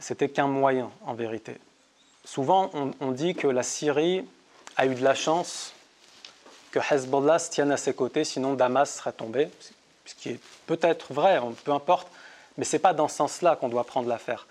C'était 0.00 0.28
qu'un 0.28 0.46
moyen, 0.46 0.90
en 1.04 1.14
vérité. 1.14 1.56
Souvent, 2.24 2.70
on, 3.00 3.12
dit 3.12 3.34
que 3.34 3.46
la 3.46 3.62
Syrie 3.62 4.26
a 4.76 4.86
eu 4.86 4.94
de 4.94 5.04
la 5.04 5.14
chance 5.14 5.72
que 6.72 6.80
Hezbollah 6.90 7.38
se 7.38 7.50
tienne 7.50 7.70
à 7.70 7.76
ses 7.76 7.94
côtés, 7.94 8.24
sinon 8.24 8.54
Damas 8.54 8.96
serait 8.96 9.12
tombé, 9.12 9.48
ce 10.04 10.14
qui 10.14 10.30
est 10.30 10.40
peut-être 10.66 11.12
vrai, 11.12 11.36
hein, 11.36 11.52
peu 11.64 11.72
importe, 11.72 12.08
mais 12.58 12.64
ce 12.64 12.76
n'est 12.76 12.80
pas 12.80 12.94
dans 12.94 13.08
ce 13.08 13.16
sens-là 13.16 13.56
qu'on 13.56 13.68
doit 13.68 13.84
prendre 13.84 14.08
l'affaire. 14.08 14.46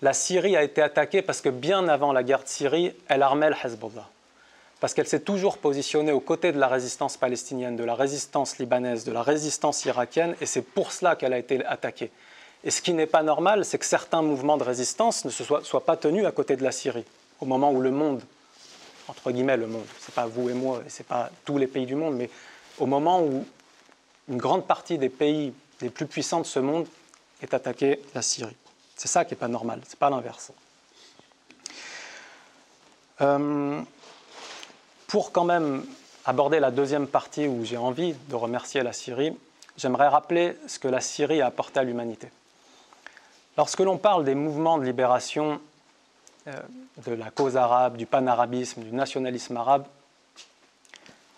La 0.00 0.14
Syrie 0.14 0.56
a 0.56 0.62
été 0.62 0.82
attaquée 0.82 1.22
parce 1.22 1.40
que 1.40 1.48
bien 1.48 1.86
avant 1.88 2.12
la 2.12 2.22
guerre 2.22 2.42
de 2.42 2.48
Syrie, 2.48 2.92
elle 3.08 3.22
armait 3.22 3.50
le 3.50 3.56
Hezbollah. 3.62 4.08
Parce 4.82 4.94
qu'elle 4.94 5.06
s'est 5.06 5.20
toujours 5.20 5.58
positionnée 5.58 6.10
aux 6.10 6.18
côtés 6.18 6.50
de 6.50 6.58
la 6.58 6.66
résistance 6.66 7.16
palestinienne, 7.16 7.76
de 7.76 7.84
la 7.84 7.94
résistance 7.94 8.58
libanaise, 8.58 9.04
de 9.04 9.12
la 9.12 9.22
résistance 9.22 9.84
irakienne, 9.84 10.34
et 10.40 10.46
c'est 10.46 10.60
pour 10.60 10.90
cela 10.90 11.14
qu'elle 11.14 11.32
a 11.32 11.38
été 11.38 11.64
attaquée. 11.64 12.10
Et 12.64 12.72
ce 12.72 12.82
qui 12.82 12.92
n'est 12.92 13.06
pas 13.06 13.22
normal, 13.22 13.64
c'est 13.64 13.78
que 13.78 13.84
certains 13.84 14.22
mouvements 14.22 14.56
de 14.56 14.64
résistance 14.64 15.24
ne 15.24 15.30
se 15.30 15.44
soient, 15.44 15.84
pas 15.86 15.96
tenus 15.96 16.26
à 16.26 16.32
côté 16.32 16.56
de 16.56 16.64
la 16.64 16.72
Syrie, 16.72 17.04
au 17.40 17.46
moment 17.46 17.70
où 17.70 17.80
le 17.80 17.92
monde, 17.92 18.24
entre 19.06 19.30
guillemets 19.30 19.56
le 19.56 19.68
monde, 19.68 19.86
c'est 20.00 20.16
pas 20.16 20.26
vous 20.26 20.50
et 20.50 20.52
moi, 20.52 20.82
c'est 20.88 21.06
pas 21.06 21.30
tous 21.44 21.58
les 21.58 21.68
pays 21.68 21.86
du 21.86 21.94
monde, 21.94 22.16
mais 22.16 22.28
au 22.80 22.86
moment 22.86 23.22
où 23.22 23.46
une 24.28 24.38
grande 24.38 24.66
partie 24.66 24.98
des 24.98 25.10
pays 25.10 25.52
les 25.80 25.90
plus 25.90 26.06
puissants 26.06 26.40
de 26.40 26.46
ce 26.46 26.58
monde 26.58 26.88
est 27.40 27.54
attaqué 27.54 28.00
la 28.16 28.22
Syrie. 28.22 28.56
C'est 28.96 29.06
ça 29.06 29.24
qui 29.24 29.34
n'est 29.34 29.38
pas 29.38 29.46
normal, 29.46 29.80
c'est 29.86 29.98
pas 30.00 30.10
l'inverse. 30.10 30.50
Euh, 33.20 33.80
pour 35.12 35.30
quand 35.30 35.44
même 35.44 35.84
aborder 36.24 36.58
la 36.58 36.70
deuxième 36.70 37.06
partie 37.06 37.46
où 37.46 37.66
j'ai 37.66 37.76
envie 37.76 38.14
de 38.30 38.34
remercier 38.34 38.82
la 38.82 38.94
Syrie, 38.94 39.36
j'aimerais 39.76 40.08
rappeler 40.08 40.56
ce 40.66 40.78
que 40.78 40.88
la 40.88 41.02
Syrie 41.02 41.42
a 41.42 41.48
apporté 41.48 41.80
à 41.80 41.82
l'humanité. 41.82 42.30
Lorsque 43.58 43.80
l'on 43.80 43.98
parle 43.98 44.24
des 44.24 44.34
mouvements 44.34 44.78
de 44.78 44.84
libération 44.86 45.60
euh, 46.46 46.58
de 47.04 47.12
la 47.12 47.30
cause 47.30 47.58
arabe, 47.58 47.98
du 47.98 48.06
panarabisme, 48.06 48.84
du 48.84 48.92
nationalisme 48.92 49.54
arabe, 49.58 49.84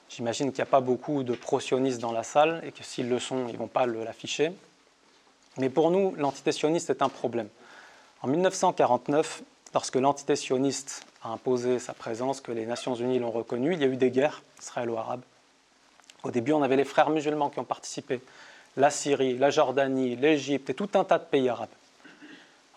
j'imagine 0.09 0.53
qu'il 0.53 0.63
n'y 0.63 0.69
a 0.69 0.71
pas 0.71 0.79
beaucoup 0.79 1.25
de 1.25 1.35
pro-sionistes 1.35 2.01
dans 2.01 2.13
la 2.13 2.23
salle 2.23 2.61
et 2.65 2.71
que 2.71 2.85
s'ils 2.85 3.09
le 3.09 3.19
sont, 3.19 3.49
ils 3.49 3.55
ne 3.55 3.59
vont 3.59 3.67
pas 3.67 3.87
l'afficher. 3.87 4.53
Mais 5.57 5.69
pour 5.69 5.91
nous, 5.91 6.15
l'entité 6.17 6.53
sioniste 6.53 6.91
est 6.91 7.03
un 7.03 7.09
problème. 7.09 7.49
En 8.23 8.29
1949, 8.29 9.43
lorsque 9.75 9.97
l'entité 9.97 10.37
sioniste 10.37 11.05
a 11.23 11.31
imposé 11.31 11.79
sa 11.79 11.93
présence, 11.93 12.41
que 12.41 12.53
les 12.53 12.65
Nations 12.65 12.95
Unies 12.95 13.19
l'ont 13.19 13.33
reconnu. 13.33 13.75
Il 13.75 13.81
y 13.81 13.85
a 13.85 13.89
eu 13.89 13.97
des 13.97 14.11
guerres 14.11 14.43
israélo-arabes. 14.61 15.23
Au 16.23 16.31
début, 16.31 16.53
on 16.53 16.63
avait 16.63 16.77
les 16.77 16.85
frères 16.85 17.11
musulmans 17.11 17.51
qui 17.51 17.59
ont 17.59 17.65
participé, 17.65 18.21
la 18.77 18.91
Syrie, 18.91 19.37
la 19.37 19.51
Jordanie, 19.51 20.17
l'Égypte 20.17 20.71
et 20.71 20.75
tout 20.75 20.89
un 20.95 21.05
tas 21.05 21.19
de 21.19 21.25
pays 21.25 21.49
arabes. 21.49 21.69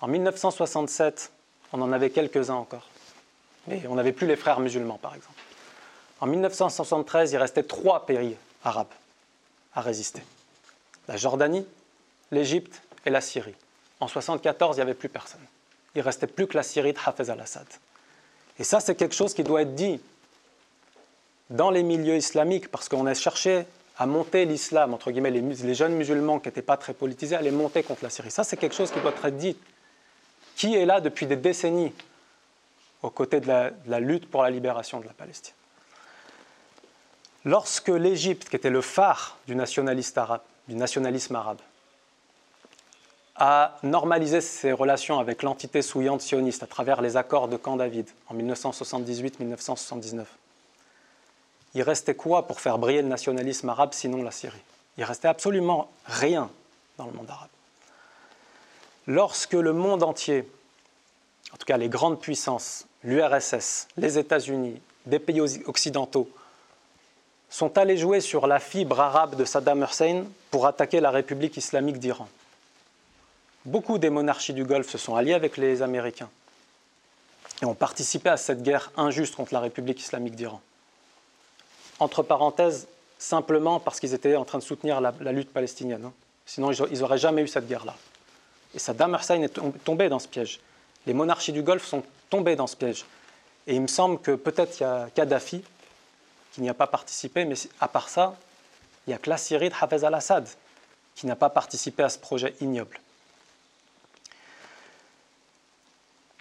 En 0.01 0.08
1967, 0.08 1.32
on 1.74 1.82
en 1.82 1.92
avait 1.92 2.10
quelques-uns 2.10 2.56
encore. 2.56 2.88
Mais 3.68 3.82
on 3.88 3.96
n'avait 3.96 4.12
plus 4.12 4.27
les 4.27 4.36
frères 4.36 4.60
musulmans, 4.60 4.98
par 4.98 5.16
exemple. 5.16 5.39
En 6.20 6.27
1973, 6.27 7.32
il 7.32 7.38
restait 7.38 7.63
trois 7.63 8.06
pays 8.06 8.36
arabes 8.63 8.88
à 9.74 9.82
résister. 9.82 10.24
La 11.08 11.18
Jordanie, 11.18 11.66
l'Égypte 12.32 12.82
et 13.06 13.10
la 13.10 13.22
Syrie. 13.22 13.56
En 14.00 14.06
1974, 14.06 14.75
il 14.75 14.80
n'y 14.80 14.82
avait 14.84 14.94
plus 14.94 15.10
personne. 15.10 15.46
Il 15.98 16.01
restait 16.01 16.27
plus 16.27 16.46
que 16.46 16.56
la 16.56 16.62
Syrie 16.62 16.94
de 16.94 17.00
Hafez 17.04 17.32
al-Assad. 17.32 17.66
Et 18.60 18.63
ça, 18.63 18.80
c'est 18.80 18.94
quelque 18.94 19.16
chose 19.16 19.34
qui 19.34 19.44
doit 19.44 19.63
être 19.63 19.74
dit 19.74 20.00
dans 21.50 21.72
les 21.72 21.82
milieux 21.82 22.16
islamiques, 22.16 22.70
parce 22.70 22.88
qu'on 22.88 23.08
a 23.08 23.16
cherché 23.16 23.66
à 23.98 24.06
monter 24.06 24.46
l'islam, 24.46 24.94
entre 24.94 25.10
guillemets, 25.10 25.32
les, 25.32 25.74
jeunes 25.74 25.96
musulmans 25.96 26.39
qui 26.39 26.50
n'étaient 26.50 26.62
pas 26.62 26.77
très 26.77 26.94
politisés, 26.94 27.36
à 27.36 27.42
les 27.42 27.50
monter 27.50 27.82
contre 27.82 28.04
la 28.04 28.12
Syrie. 28.12 28.30
Ça, 28.30 28.44
c'est 28.44 28.58
quelque 28.58 28.75
chose 28.75 28.92
qui 28.92 29.00
doit 29.00 29.10
être 29.10 29.27
dit. 29.30 29.58
Qui 30.56 30.75
est 30.75 30.86
là 30.86 31.01
depuis 31.01 31.25
des 31.25 31.36
décennies 31.36 31.92
aux 33.01 33.10
côtés 33.10 33.39
de 33.39 33.48
la, 33.48 34.00
lutte 34.00 34.30
pour 34.30 34.44
la 34.44 34.51
libération 34.51 35.00
de 35.00 35.08
la 35.08 35.13
Palestine? 35.13 35.56
Lorsque 37.44 37.88
l'Égypte, 37.88 38.50
qui 38.50 38.56
était 38.56 38.70
le 38.70 38.82
phare 38.82 39.39
du 39.48 39.56
nationalisme 39.56 41.36
arabe, 41.36 41.60
a 43.38 43.77
normalisé 43.84 44.41
ses 44.41 44.72
relations 44.72 45.20
avec 45.20 45.44
l'entité 45.44 45.82
souillante 45.82 46.22
sioniste 46.22 46.63
à 46.63 46.67
travers 46.67 47.01
les 47.01 47.17
accords 47.17 47.48
de 47.48 47.58
Camp 47.58 47.75
David 47.75 48.10
en 48.29 48.36
1978-1979. 48.36 50.25
Il 51.75 51.84
restait 51.84 52.15
quoi 52.15 52.48
pour 52.48 52.60
faire 52.60 52.79
briller 52.79 53.03
le 53.03 53.08
nationalisme 53.08 53.70
arabe 53.70 53.94
sinon 53.94 54.24
la 54.24 54.32
Syrie? 54.32 54.58
Il 54.98 55.03
restait 55.03 55.27
absolument 55.27 55.91
rien 56.06 56.50
dans 56.98 57.06
le 57.06 57.12
monde 57.12 57.29
arabe. 57.29 57.50
Lorsque 59.06 59.53
le 59.53 59.72
monde 59.72 60.01
entier, 60.01 60.50
en 61.53 61.58
tout 61.58 61.65
cas 61.65 61.77
les 61.77 61.89
grandes 61.89 62.20
puissances, 62.20 62.88
l'URSS, 63.03 63.88
les 63.98 64.17
États-Unis, 64.17 64.82
des 65.06 65.20
pays 65.20 65.41
occidentaux, 65.65 66.27
sont 67.50 67.77
allés 67.77 67.98
jouer 67.98 68.20
sur 68.20 68.48
la 68.48 68.60
fibre 68.60 69.00
arabe 69.00 69.36
de 69.36 69.46
Saddam 69.46 69.84
Hussein 69.84 70.25
pour 70.50 70.65
attaquer 70.65 71.00
la 71.00 71.12
République 71.12 71.56
islamique 71.56 72.00
d'Iran 72.00 72.27
beaucoup 73.68 73.98
des 73.98 74.10
monarchies 74.10 74.54
du 74.54 74.64
Golfe 74.64 74.90
se 74.90 74.98
sont 74.98 75.16
alliées 75.16 75.34
avec 75.34 75.58
les 75.58 75.82
Américains 75.82 76.30
et 77.62 77.66
ont 77.66 77.76
participé 77.76 78.30
à 78.30 78.38
cette 78.38 78.64
guerre 78.64 78.92
injuste 78.98 79.36
contre 79.36 79.54
la 79.54 79.60
République 79.60 80.00
islamique 80.00 80.36
d'Iran. 80.36 80.62
Entre 82.00 82.24
parenthèses, 82.24 82.88
simplement 83.20 83.80
parce 83.80 84.00
qu'ils 84.00 84.14
étaient 84.14 84.36
en 84.36 84.46
train 84.46 84.60
de 84.60 84.64
soutenir 84.64 85.02
la, 85.02 85.32
lutte 85.32 85.52
palestinienne. 85.52 86.06
Hein. 86.06 86.14
Sinon, 86.46 86.72
ils 86.72 87.00
n'auraient 87.00 87.18
jamais 87.18 87.42
eu 87.42 87.48
cette 87.48 87.68
guerre-là. 87.68 87.96
Et 88.74 88.80
Saddam 88.80 89.16
Hussein 89.20 89.42
est 89.42 89.60
tombé 89.84 90.08
dans 90.08 90.20
ce 90.20 90.28
piège. 90.28 90.60
Les 91.06 91.14
monarchies 91.14 91.52
du 91.52 91.64
Golfe 91.64 91.86
sont 91.86 92.04
tombées 92.30 92.56
dans 92.56 92.68
ce 92.68 92.76
piège. 92.76 93.06
Et 93.66 93.76
il 93.76 93.82
me 93.82 93.88
semble 93.88 94.20
que 94.20 94.32
peut-être 94.32 94.80
il 94.80 94.84
y 94.84 94.86
a 94.86 95.10
Kadhafi 95.14 95.64
qui 96.54 96.62
n'y 96.62 96.70
a 96.70 96.74
pas 96.74 96.88
participé, 96.88 97.44
mais 97.44 97.56
à 97.82 97.88
part 97.88 98.08
ça, 98.08 98.36
il 99.06 99.10
n'y 99.10 99.14
a 99.14 99.18
que 99.18 99.30
la 99.30 99.38
Syrie 99.38 99.70
de 99.70 99.76
Hafez 99.80 100.06
al-Assad 100.06 100.48
qui 101.16 101.26
n'a 101.26 101.36
pas 101.36 101.50
participé 101.50 102.04
à 102.04 102.10
ce 102.10 102.20
projet 102.20 102.56
ignoble. 102.62 103.00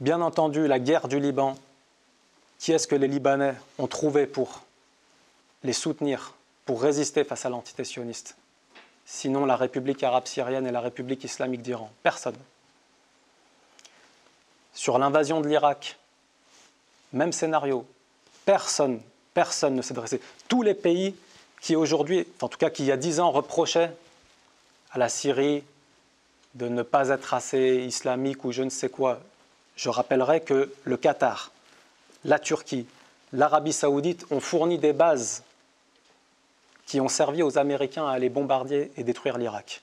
Bien 0.01 0.21
entendu, 0.21 0.67
la 0.67 0.79
guerre 0.79 1.09
du 1.09 1.19
Liban, 1.19 1.57
qui 2.59 2.73
est-ce 2.73 2.87
que 2.87 2.95
les 2.95 3.09
Libanais 3.09 3.55
ont 3.79 3.87
trouvé 3.87 4.27
pour 4.27 4.63
les 5.63 5.73
soutenir, 5.73 6.35
pour 6.67 6.83
résister 6.83 7.25
face 7.25 7.47
à 7.47 7.49
l'entité 7.49 7.83
sioniste 7.83 8.37
Sinon 9.07 9.47
la 9.47 9.57
République 9.57 10.03
arabe 10.03 10.27
syrienne 10.27 10.67
et 10.67 10.71
la 10.71 10.81
République 10.83 11.25
islamique 11.25 11.63
d'Iran? 11.63 11.91
Personne. 12.03 12.37
Sur 14.75 14.99
l'invasion 14.99 15.41
de 15.41 15.49
l'Irak, 15.49 15.97
même 17.15 17.33
scénario. 17.33 17.87
Personne, 18.45 19.01
personne 19.33 19.77
ne 19.77 19.83
s'est 19.83 19.95
dressé. 19.95 20.21
Tous 20.49 20.61
les 20.61 20.75
pays 20.75 21.17
qui 21.63 21.75
aujourd'hui, 21.75 22.27
en 22.43 22.49
tout 22.49 22.59
cas 22.59 22.69
qui 22.69 22.83
il 22.83 22.87
y 22.87 22.93
a 22.93 22.99
dix 22.99 23.19
ans, 23.19 23.31
reprochaient 23.31 23.93
à 24.91 24.99
la 24.99 25.09
Syrie 25.09 25.65
de 26.55 26.69
ne 26.69 26.83
pas 26.83 27.09
être 27.09 27.33
assez 27.33 27.77
islamique 27.87 28.45
ou 28.45 28.53
je 28.53 28.63
ne 28.63 28.71
sais 28.71 28.91
quoi, 28.91 29.21
je 29.77 29.89
rappellerai 29.89 30.41
que 30.41 30.73
le 30.85 30.97
Qatar, 30.97 31.53
la 32.25 32.39
Turquie, 32.39 32.87
l'Arabie 33.33 33.73
saoudite 33.73 34.27
ont 34.31 34.41
fourni 34.41 34.79
des 34.79 34.93
bases 34.93 35.43
qui 36.87 37.01
ont 37.01 37.09
servi 37.09 37.43
aux 37.43 37.59
Américains 37.59 38.07
à 38.07 38.13
aller 38.13 38.29
bombarder 38.29 38.91
et 38.97 39.05
détruire 39.05 39.39
l'Irak. 39.39 39.83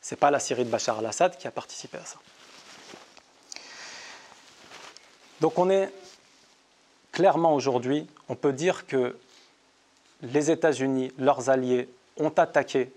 Ce 0.00 0.14
n'est 0.14 0.18
pas 0.18 0.30
la 0.30 0.40
Syrie 0.40 0.64
de 0.64 0.70
Bachar 0.70 0.98
al-Assad 0.98 1.36
qui 1.36 1.46
a 1.46 1.50
participé 1.50 1.98
à 1.98 2.04
ça. 2.04 2.18
Donc 5.40 5.58
on 5.58 5.70
est 5.70 5.92
clairement 7.12 7.54
aujourd'hui, 7.54 8.06
on 8.28 8.34
peut 8.34 8.52
dire 8.52 8.86
que 8.86 9.16
les 10.22 10.50
États-Unis, 10.50 11.12
leurs 11.18 11.50
alliés, 11.50 11.88
ont 12.16 12.30
attaqué, 12.30 12.92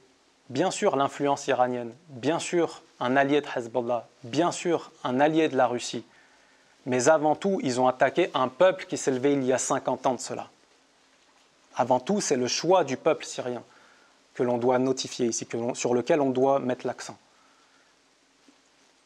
bien 0.50 0.72
sûr, 0.72 0.96
l'influence 0.96 1.48
iranienne, 1.48 1.94
bien 2.10 2.40
sûr, 2.40 2.82
un 3.00 3.16
allié 3.16 3.42
de 3.42 3.48
Hezbollah, 3.56 4.08
bien 4.24 4.52
sûr, 4.52 4.92
un 5.04 5.20
allié 5.20 5.50
de 5.50 5.58
la 5.58 5.68
Russie, 5.68 6.04
mais 6.86 7.10
avant 7.10 7.36
tout, 7.36 7.60
ils 7.64 7.80
ont 7.80 7.88
attaqué 7.88 8.30
un 8.34 8.48
peuple 8.48 8.86
qui 8.86 8.98
s'est 8.98 9.12
levé 9.12 9.34
il 9.34 9.44
y 9.44 9.54
a 9.54 9.58
50 9.58 10.08
ans 10.08 10.16
de 10.16 10.20
cela. 10.20 10.50
Avant 11.76 12.00
tout, 12.00 12.22
c'est 12.22 12.36
le 12.36 12.48
choix 12.48 12.84
du 12.84 12.98
peuple 12.98 13.26
syrien 13.26 13.64
que 14.34 14.44
l'on 14.44 14.58
doit 14.58 14.80
notifier 14.80 15.28
ici, 15.28 15.48
sur 15.74 15.94
lequel 15.94 16.22
on 16.22 16.30
doit 16.30 16.60
mettre 16.60 16.88
l'accent. 16.88 17.18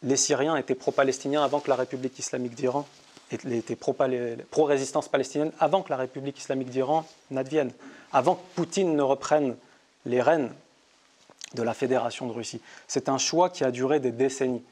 Les 0.04 0.18
Syriens 0.18 0.56
étaient 0.56 0.76
pro-palestiniens 0.76 1.44
avant 1.44 1.60
que 1.60 1.70
la 1.70 1.76
République 1.76 2.18
islamique 2.20 2.54
d'Iran 2.54 2.88
étaient 3.32 3.76
pro-résistance 3.76 5.08
palestinienne 5.08 5.52
avant 5.60 5.82
que 5.82 5.90
la 5.90 5.98
République 5.98 6.38
islamique 6.38 6.70
d'Iran 6.70 7.06
n'advienne, 7.32 7.72
avant 8.14 8.36
que 8.36 8.42
Poutine 8.56 8.96
ne 8.96 9.02
reprenne 9.02 9.56
les 10.06 10.22
rênes 10.22 10.54
de 11.56 11.64
la 11.64 11.74
Fédération 11.74 12.28
de 12.28 12.34
Russie. 12.34 12.62
C'est 12.88 13.10
un 13.10 13.18
choix 13.18 13.50
qui 13.50 13.64
a 13.64 13.72
duré 13.72 14.00
des 14.00 14.12
décennies. 14.12 14.64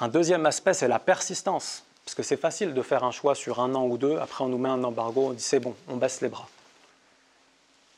Un 0.00 0.08
deuxième 0.08 0.46
aspect, 0.46 0.74
c'est 0.74 0.88
la 0.88 0.98
persistance. 0.98 1.82
Parce 2.04 2.14
que 2.14 2.22
c'est 2.22 2.36
facile 2.36 2.72
de 2.72 2.82
faire 2.82 3.04
un 3.04 3.10
choix 3.10 3.34
sur 3.34 3.60
un 3.60 3.74
an 3.74 3.86
ou 3.86 3.98
deux, 3.98 4.16
après 4.16 4.42
on 4.42 4.48
nous 4.48 4.56
met 4.56 4.70
un 4.70 4.82
embargo, 4.82 5.26
on 5.28 5.32
dit 5.32 5.42
c'est 5.42 5.60
bon, 5.60 5.74
on 5.88 5.96
baisse 5.96 6.22
les 6.22 6.28
bras. 6.28 6.48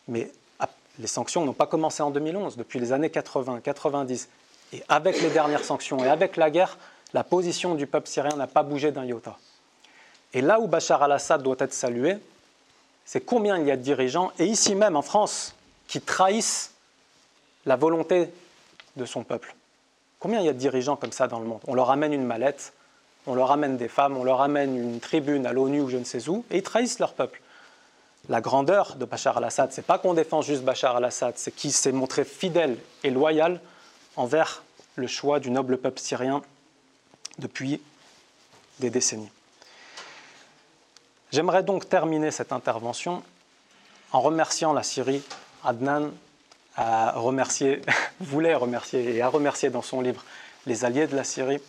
Mais 0.08 0.32
ah, 0.58 0.68
les 0.98 1.06
sanctions 1.06 1.44
n'ont 1.44 1.52
pas 1.52 1.66
commencé 1.66 2.02
en 2.02 2.10
2011, 2.10 2.56
depuis 2.56 2.80
les 2.80 2.92
années 2.92 3.10
80, 3.10 3.60
90. 3.60 4.28
Et 4.72 4.82
avec 4.88 5.20
les 5.22 5.30
dernières 5.30 5.62
sanctions 5.62 6.04
et 6.04 6.08
avec 6.08 6.36
la 6.36 6.50
guerre, 6.50 6.76
la 7.12 7.22
position 7.22 7.76
du 7.76 7.86
peuple 7.86 8.08
syrien 8.08 8.34
n'a 8.36 8.48
pas 8.48 8.64
bougé 8.64 8.90
d'un 8.90 9.04
iota. 9.04 9.36
Et 10.32 10.40
là 10.40 10.58
où 10.58 10.66
Bachar 10.66 11.02
al-Assad 11.02 11.42
doit 11.42 11.56
être 11.60 11.74
salué, 11.74 12.18
c'est 13.04 13.20
combien 13.20 13.58
il 13.58 13.66
y 13.66 13.70
a 13.70 13.76
de 13.76 13.82
dirigeants, 13.82 14.32
et 14.38 14.46
ici 14.46 14.74
même 14.74 14.96
en 14.96 15.02
France, 15.02 15.54
qui 15.86 16.00
trahissent 16.00 16.72
la 17.66 17.76
volonté 17.76 18.28
de 18.96 19.04
son 19.04 19.22
peuple. 19.22 19.54
Combien 20.20 20.40
il 20.40 20.46
y 20.46 20.48
a 20.50 20.52
de 20.52 20.58
dirigeants 20.58 20.96
comme 20.96 21.12
ça 21.12 21.26
dans 21.26 21.40
le 21.40 21.46
monde? 21.46 21.60
On 21.66 21.74
leur 21.74 21.90
amène 21.90 22.12
une 22.12 22.24
mallette, 22.24 22.74
on 23.26 23.34
leur 23.34 23.50
amène 23.50 23.78
des 23.78 23.88
femmes, 23.88 24.16
on 24.16 24.22
leur 24.22 24.42
amène 24.42 24.76
une 24.76 25.00
tribune 25.00 25.46
à 25.46 25.52
l'ONU 25.52 25.80
ou 25.80 25.88
je 25.88 25.96
ne 25.96 26.04
sais 26.04 26.28
où, 26.28 26.44
et 26.50 26.58
ils 26.58 26.62
trahissent 26.62 26.98
leur 26.98 27.14
peuple. 27.14 27.40
la 28.28 28.40
grandeur 28.40 28.96
de 28.96 29.06
Bachar 29.06 29.38
al-Assad, 29.38 29.72
c'est 29.72 29.84
pas 29.84 29.98
qu'on 29.98 30.14
défend 30.14 30.42
juste 30.42 30.62
Bachar 30.62 30.96
al-Assad, 30.96 31.34
c'est 31.36 31.50
qu'il 31.50 31.72
s'est 31.72 31.90
montré 31.90 32.24
fidèle 32.24 32.76
et 33.02 33.10
loyal 33.10 33.60
envers 34.14 34.62
le 34.96 35.06
choix 35.06 35.40
du 35.40 35.50
noble 35.50 35.78
peuple 35.78 35.98
syrien 35.98 36.42
depuis 37.38 37.80
des 38.78 38.90
décennies. 38.90 39.30
J'aimerais 41.32 41.62
donc 41.62 41.88
terminer 41.88 42.30
cette 42.30 42.52
intervention 42.52 43.22
en 44.12 44.20
remerciant 44.20 44.72
la 44.72 44.82
Syrie. 44.82 45.22
Adnan 45.64 46.10
a 46.80 47.12
remercié, 47.12 47.82
voulait 48.20 48.54
remercier 48.54 49.14
et 49.14 49.22
a 49.22 49.28
remercié 49.28 49.68
dans 49.68 49.82
son 49.82 50.00
livre 50.00 50.24
les 50.66 50.84
alliés 50.84 51.06
de 51.06 51.14
la 51.14 51.24
Syrie. 51.24 51.60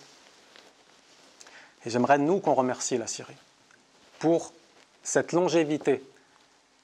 Et 1.86 1.89
j'aimerais, 1.89 2.18
nous, 2.18 2.39
qu'on 2.39 2.53
remercie 2.53 2.98
la 2.98 3.08
Syrie 3.08 3.36
pour 4.20 4.53
cette 5.03 5.34
longévité 5.34 6.01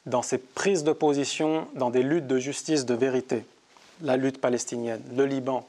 dans 0.05 0.21
ses 0.21 0.37
prises 0.37 0.83
de 0.83 0.91
position 0.91 1.67
dans 1.75 1.89
des 1.89 2.03
luttes 2.03 2.27
de 2.27 2.39
justice, 2.39 2.85
de 2.85 2.95
vérité, 2.95 3.45
la 4.01 4.17
lutte 4.17 4.41
palestinienne, 4.41 5.01
le 5.15 5.25
Liban, 5.25 5.67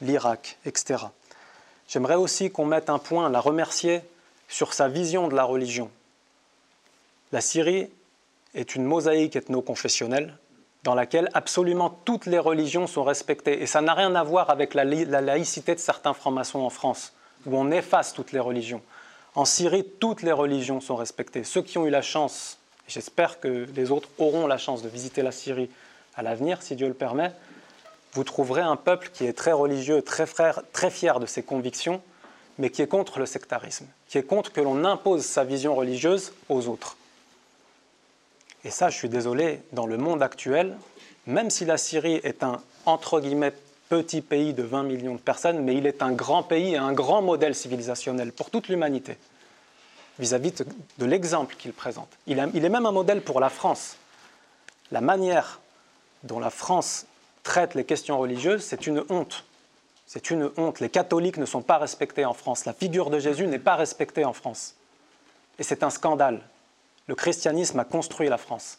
l'Irak, 0.00 0.58
etc. 0.64 1.06
J'aimerais 1.88 2.16
aussi 2.16 2.50
qu'on 2.50 2.66
mette 2.66 2.90
un 2.90 2.98
point, 2.98 3.30
la 3.30 3.40
remercier 3.40 4.02
sur 4.48 4.74
sa 4.74 4.88
vision 4.88 5.28
de 5.28 5.34
la 5.34 5.44
religion. 5.44 5.90
La 7.32 7.40
Syrie 7.40 7.88
est 8.54 8.74
une 8.74 8.84
mosaïque 8.84 9.36
ethno-confessionnelle 9.36 10.36
dans 10.86 10.94
laquelle 10.94 11.28
absolument 11.34 11.90
toutes 12.04 12.26
les 12.26 12.38
religions 12.38 12.86
sont 12.86 13.02
respectées. 13.02 13.60
Et 13.60 13.66
ça 13.66 13.80
n'a 13.80 13.92
rien 13.92 14.14
à 14.14 14.22
voir 14.22 14.50
avec 14.50 14.72
la, 14.72 14.84
laïcité 14.84 15.74
de 15.74 15.80
certains 15.80 16.14
francs-maçons 16.14 16.60
en 16.60 16.70
France, 16.70 17.12
où 17.44 17.58
on 17.58 17.72
efface 17.72 18.12
toutes 18.12 18.30
les 18.30 18.38
religions. 18.38 18.80
En 19.34 19.44
Syrie, 19.44 19.84
toutes 19.98 20.22
les 20.22 20.30
religions 20.30 20.80
sont 20.80 20.94
respectées. 20.94 21.42
Ceux 21.42 21.62
qui 21.62 21.76
ont 21.76 21.86
eu 21.86 21.90
la 21.90 22.02
chance, 22.02 22.58
et 22.86 22.92
j'espère 22.92 23.40
que 23.40 23.66
les 23.74 23.90
autres 23.90 24.08
auront 24.18 24.46
la 24.46 24.58
chance 24.58 24.80
de 24.80 24.88
visiter 24.88 25.22
la 25.22 25.32
Syrie 25.32 25.68
à 26.14 26.22
l'avenir, 26.22 26.62
si 26.62 26.76
Dieu 26.76 26.86
le 26.86 26.94
permet, 26.94 27.32
vous 28.12 28.22
trouverez 28.22 28.62
un 28.62 28.76
peuple 28.76 29.10
qui 29.12 29.26
est 29.26 29.32
très 29.32 29.50
religieux, 29.52 30.02
très, 30.02 30.24
frère, 30.24 30.62
très 30.72 30.90
fier 30.90 31.18
de 31.18 31.26
ses 31.26 31.42
convictions, 31.42 32.00
mais 32.58 32.70
qui 32.70 32.80
est 32.80 32.86
contre 32.86 33.18
le 33.18 33.26
sectarisme, 33.26 33.86
qui 34.08 34.18
est 34.18 34.22
contre 34.22 34.52
que 34.52 34.60
l'on 34.60 34.84
impose 34.84 35.24
sa 35.24 35.42
vision 35.42 35.74
religieuse 35.74 36.32
aux 36.48 36.68
autres. 36.68 36.96
Et 38.66 38.70
ça, 38.70 38.90
je 38.90 38.96
suis 38.96 39.08
désolé, 39.08 39.60
dans 39.70 39.86
le 39.86 39.96
monde 39.96 40.24
actuel, 40.24 40.76
même 41.28 41.50
si 41.50 41.64
la 41.64 41.78
Syrie 41.78 42.20
est 42.24 42.42
un, 42.42 42.60
entre 42.84 43.20
guillemets, 43.20 43.52
petit 43.88 44.22
pays 44.22 44.54
de 44.54 44.64
20 44.64 44.82
millions 44.82 45.14
de 45.14 45.20
personnes, 45.20 45.62
mais 45.62 45.76
il 45.76 45.86
est 45.86 46.02
un 46.02 46.10
grand 46.10 46.42
pays 46.42 46.74
et 46.74 46.76
un 46.76 46.92
grand 46.92 47.22
modèle 47.22 47.54
civilisationnel 47.54 48.32
pour 48.32 48.50
toute 48.50 48.66
l'humanité, 48.66 49.18
vis-à-vis 50.18 50.52
de, 50.98 51.06
l'exemple 51.06 51.54
qu'il 51.54 51.72
présente. 51.72 52.08
il 52.26 52.40
est 52.40 52.68
même 52.68 52.86
un 52.86 52.90
modèle 52.90 53.22
pour 53.22 53.38
la 53.38 53.50
France. 53.50 53.98
La 54.90 55.00
manière 55.00 55.60
dont 56.24 56.40
la 56.40 56.50
France 56.50 57.06
traite 57.44 57.76
les 57.76 57.84
questions 57.84 58.18
religieuses, 58.18 58.64
c'est 58.64 58.88
une 58.88 59.04
honte. 59.10 59.44
C'est 60.08 60.32
une 60.32 60.50
honte. 60.56 60.80
Les 60.80 60.90
catholiques 60.90 61.36
ne 61.36 61.46
sont 61.46 61.62
pas 61.62 61.78
respectés 61.78 62.24
en 62.24 62.34
France. 62.34 62.64
La 62.64 62.72
figure 62.72 63.10
de 63.10 63.20
Jésus 63.20 63.46
n'est 63.46 63.60
pas 63.60 63.76
respectée 63.76 64.24
en 64.24 64.32
France. 64.32 64.74
Et 65.60 65.62
c'est 65.62 65.84
un 65.84 65.90
scandale. 65.90 66.40
Le 67.06 67.14
christianisme 67.14 67.78
a 67.78 67.84
construit 67.84 68.28
la 68.28 68.38
France. 68.38 68.78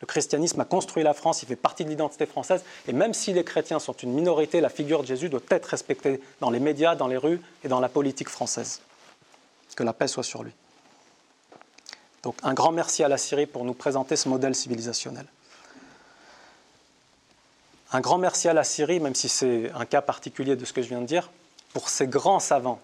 Le 0.00 0.06
christianisme 0.06 0.60
a 0.60 0.64
construit 0.64 1.04
la 1.04 1.14
France, 1.14 1.42
il 1.42 1.46
fait 1.46 1.54
partie 1.54 1.84
de 1.84 1.90
l'identité 1.90 2.26
française. 2.26 2.64
Et 2.88 2.92
même 2.92 3.14
si 3.14 3.32
les 3.32 3.44
chrétiens 3.44 3.78
sont 3.78 3.92
une 3.92 4.12
minorité, 4.12 4.60
la 4.60 4.68
figure 4.68 5.02
de 5.02 5.06
Jésus 5.06 5.28
doit 5.28 5.40
être 5.48 5.66
respectée 5.66 6.20
dans 6.40 6.50
les 6.50 6.58
médias, 6.58 6.96
dans 6.96 7.06
les 7.06 7.16
rues 7.16 7.40
et 7.62 7.68
dans 7.68 7.78
la 7.78 7.88
politique 7.88 8.28
française. 8.28 8.80
Que 9.76 9.84
la 9.84 9.92
paix 9.92 10.08
soit 10.08 10.24
sur 10.24 10.42
lui. 10.42 10.52
Donc 12.22 12.36
un 12.42 12.52
grand 12.52 12.72
merci 12.72 13.02
à 13.02 13.08
la 13.08 13.16
Syrie 13.16 13.46
pour 13.46 13.64
nous 13.64 13.74
présenter 13.74 14.16
ce 14.16 14.28
modèle 14.28 14.54
civilisationnel. 14.54 15.26
Un 17.92 18.00
grand 18.00 18.18
merci 18.18 18.48
à 18.48 18.54
la 18.54 18.64
Syrie, 18.64 19.00
même 19.00 19.14
si 19.14 19.28
c'est 19.28 19.70
un 19.74 19.84
cas 19.84 20.02
particulier 20.02 20.56
de 20.56 20.64
ce 20.64 20.72
que 20.72 20.82
je 20.82 20.88
viens 20.88 21.00
de 21.00 21.06
dire, 21.06 21.30
pour 21.72 21.88
ses 21.88 22.06
grands 22.06 22.40
savants, 22.40 22.80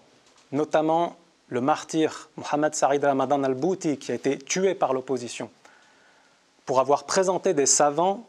notamment 0.51 1.15
le 1.49 1.61
martyr 1.61 2.29
Mohamed 2.37 2.75
Sarid 2.75 3.03
Ramadan 3.03 3.43
al-Bouti, 3.43 3.97
qui 3.97 4.11
a 4.11 4.15
été 4.15 4.37
tué 4.37 4.75
par 4.75 4.93
l'opposition, 4.93 5.49
pour 6.65 6.79
avoir 6.79 7.05
présenté 7.05 7.53
des 7.53 7.65
savants 7.65 8.27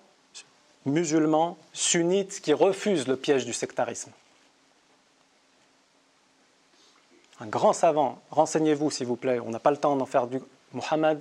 musulmans, 0.87 1.59
sunnites, 1.72 2.40
qui 2.40 2.54
refusent 2.54 3.06
le 3.06 3.16
piège 3.16 3.44
du 3.44 3.52
sectarisme. 3.52 4.11
Un 7.40 7.46
grand 7.46 7.72
savant, 7.72 8.20
renseignez-vous 8.30 8.90
s'il 8.90 9.06
vous 9.06 9.16
plaît, 9.16 9.40
on 9.40 9.50
n'a 9.50 9.61
pas 9.61 9.70
le 9.70 9.76
temps 9.76 9.96
d'en 9.96 10.06
faire 10.06 10.26
du. 10.26 10.40
Mohamed 10.72 11.20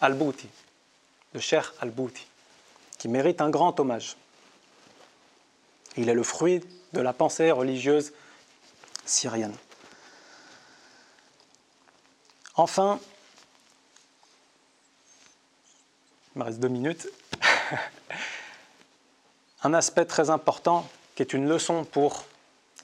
al-Bouti, 0.00 0.48
le 1.32 1.40
cher 1.40 1.74
al-Bouti, 1.80 2.26
qui 2.98 3.08
mérite 3.08 3.40
un 3.40 3.50
grand 3.50 3.78
hommage. 3.78 4.16
Il 5.96 6.08
est 6.08 6.14
le 6.14 6.24
fruit 6.24 6.60
de 6.92 7.00
la 7.00 7.12
pensée 7.12 7.52
religieuse 7.52 8.12
syrienne. 9.04 9.54
Enfin, 12.56 13.00
il 16.34 16.38
me 16.38 16.44
reste 16.44 16.60
deux 16.60 16.68
minutes, 16.68 17.08
un 19.62 19.74
aspect 19.74 20.04
très 20.04 20.30
important 20.30 20.88
qui 21.16 21.22
est 21.22 21.32
une 21.32 21.48
leçon 21.48 21.84
pour 21.84 22.24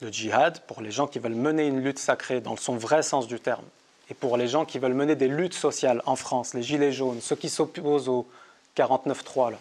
le 0.01 0.11
djihad, 0.11 0.61
pour 0.61 0.81
les 0.81 0.91
gens 0.91 1.07
qui 1.07 1.19
veulent 1.19 1.35
mener 1.35 1.67
une 1.67 1.81
lutte 1.81 1.99
sacrée 1.99 2.41
dans 2.41 2.57
son 2.57 2.75
vrai 2.75 3.01
sens 3.01 3.27
du 3.27 3.39
terme, 3.39 3.63
et 4.09 4.13
pour 4.13 4.35
les 4.35 4.47
gens 4.47 4.65
qui 4.65 4.79
veulent 4.79 4.93
mener 4.93 5.15
des 5.15 5.27
luttes 5.27 5.53
sociales 5.53 6.01
en 6.05 6.15
France, 6.15 6.53
les 6.53 6.63
gilets 6.63 6.91
jaunes, 6.91 7.21
ceux 7.21 7.35
qui 7.35 7.49
s'opposent 7.49 8.09
au 8.09 8.27
49-3. 8.75 9.53